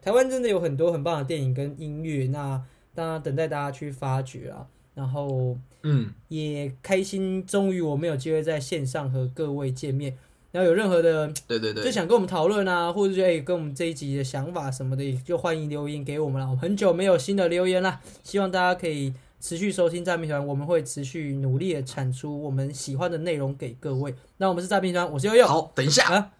[0.01, 2.63] 台湾真的有很多很棒的电影跟音乐，那
[2.95, 4.67] 当然等待大家去发掘啊。
[4.95, 10.15] 然后，嗯，也开心，终于我们有机会在线上和各位见面。
[10.53, 16.45] 然后有任何的，对对对，就想跟我们讨论啊，或者说哎，跟我们这一集的想法什么的，就欢迎留言给我们了。
[16.45, 19.13] 我们很久没有新的留言了，希望大家可以。
[19.45, 24.15] 持续收听诈骗团，我们会持续努力的产出我们喜欢的内容给各位。
[24.37, 25.45] 那我们是诈骗团，我是悠悠。
[25.45, 26.31] 好，等一下，啊、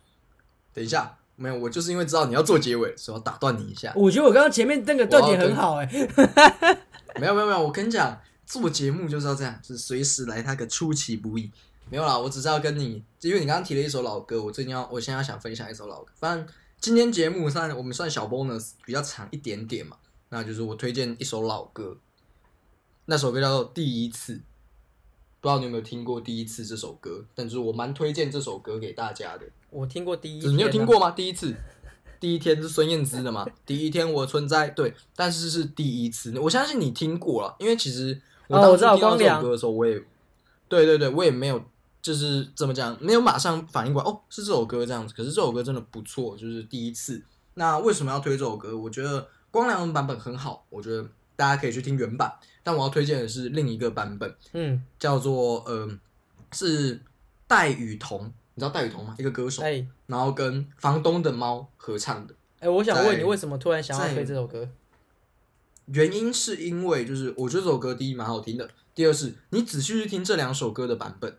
[0.74, 3.92] 等一下，没有，我就是因为知道你要做结尾，所以我打断你一下。
[3.94, 5.86] 我觉得我刚刚前面那个断点很好，哎，
[7.20, 11.52] 没有没有没有，我跟你讲，做节目就是要这样，就是随时来他个出其不意。
[11.90, 16.12] 没有啦，我只是要跟你，因为你刚刚提了一首老歌，我最近要，我现在要想分享一首老歌。
[16.16, 16.48] 反正
[16.80, 19.98] 今天节目算我们算小 bonus，比较长一点点嘛，
[20.30, 21.98] 那就是我推荐一首老歌。
[23.06, 24.34] 那首歌叫做《第一次》，
[25.42, 27.26] 不知道你有没有听过《第一次》这首歌？
[27.36, 29.46] 但是我蛮推荐这首歌给大家的。
[29.70, 31.12] 我听过第一，你有听过吗？
[31.12, 31.54] 第一次，
[32.20, 33.46] 第一天是孙燕姿的嘛？
[33.66, 36.38] 第一天我存在，对，但是是第一次。
[36.40, 40.02] 我相信你听过了，因为其实我当时听到这首歌的时候，我也，
[40.70, 41.62] 对对对，我也没有，
[42.04, 45.16] 就是怎么讲，没有马上反应过来，哦，是这首歌这样子。
[45.16, 47.24] 可是这首歌真的不错，就是第一次。
[47.56, 48.78] 那为什么要推这首歌？
[48.78, 51.04] 我觉得光良的版本很好，我觉得。
[51.36, 52.32] 大家可以去听原版，
[52.62, 55.90] 但我要推荐的是另一个版本，嗯，叫做呃，
[56.52, 57.02] 是
[57.48, 59.16] 戴雨桐，你知道戴雨桐吗？
[59.18, 62.36] 一个歌手，欸、然后跟房东的猫合唱的。
[62.60, 64.70] 哎、欸，我想问你，为什么突然想要推这首歌？
[65.88, 71.36] 原因是因为就是我觉得这首歌第一蛮好听的，第二是你仔细去听这两首歌的版本，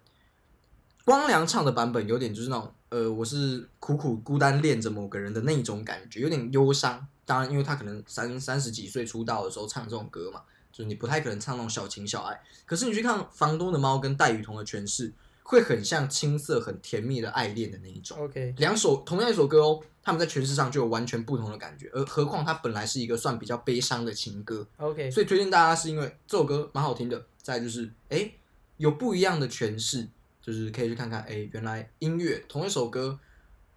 [1.05, 7.07] 光良唱的版本有点就是那种呃，我是苦苦孤单恋着某个人的那种感觉，有点忧伤。
[7.27, 10.43] 当然，因为他可能三三十几岁出道的时候唱这种歌嘛，
[10.73, 12.41] 就是你不太可能唱那种小情小爱。
[12.65, 18.19] 可是你去看房东的猫跟戴雨桐的诠释，会很像青涩、很甜蜜的爱恋的那一种。
[18.19, 21.91] OK，两首同样一首歌哦，他们在诠释上就有完全不同的感觉。
[21.93, 24.67] 而何况它本来是一个算比较悲伤的情歌。
[24.77, 27.27] OK，所以推荐大家是因为这首歌蛮好听的。
[27.43, 28.31] 再就是，哎，
[28.79, 30.09] 有不一样的诠释，
[30.45, 33.19] 就是可以去看看，哎，原来音乐同一首歌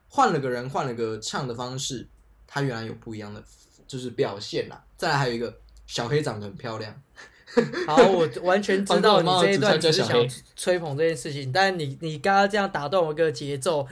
[0.09, 2.05] 换了个人，换了个唱的方式。
[2.49, 3.43] 它原来有不一样的，
[3.86, 4.82] 就是表现啦。
[4.95, 5.53] 再来还有一个
[5.86, 7.01] 小黑长得很漂亮。
[7.88, 13.86] 好，我完全知道你这一段只是想吹捧这件事情，但你你刚刚这样打断我一个节奏。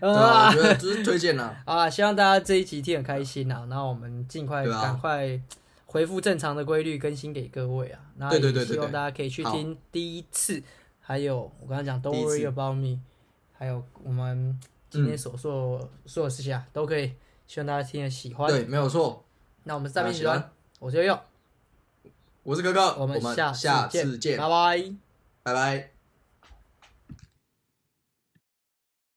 [0.00, 1.62] 啊，我觉得只是推荐 啦。
[1.64, 5.40] 啊，希望大家这一集听很开心啊，然后我们尽快赶快
[5.86, 8.00] 恢复正常的规律更新给各位啊。
[8.18, 10.62] 然后也希望大家可以去听第一次，
[11.00, 13.00] 还有我刚才讲 Don't worry about me，
[13.52, 14.60] 还有我们。
[14.88, 17.12] 今天所说的所有事情啊，都可以，
[17.46, 18.48] 希望大家听得喜欢。
[18.48, 19.22] 对，没有错。
[19.64, 21.20] 那我们是诈骗集团，我是悠悠，
[22.44, 24.94] 我是哥哥，我们下下次见，拜拜，
[25.42, 25.95] 拜拜。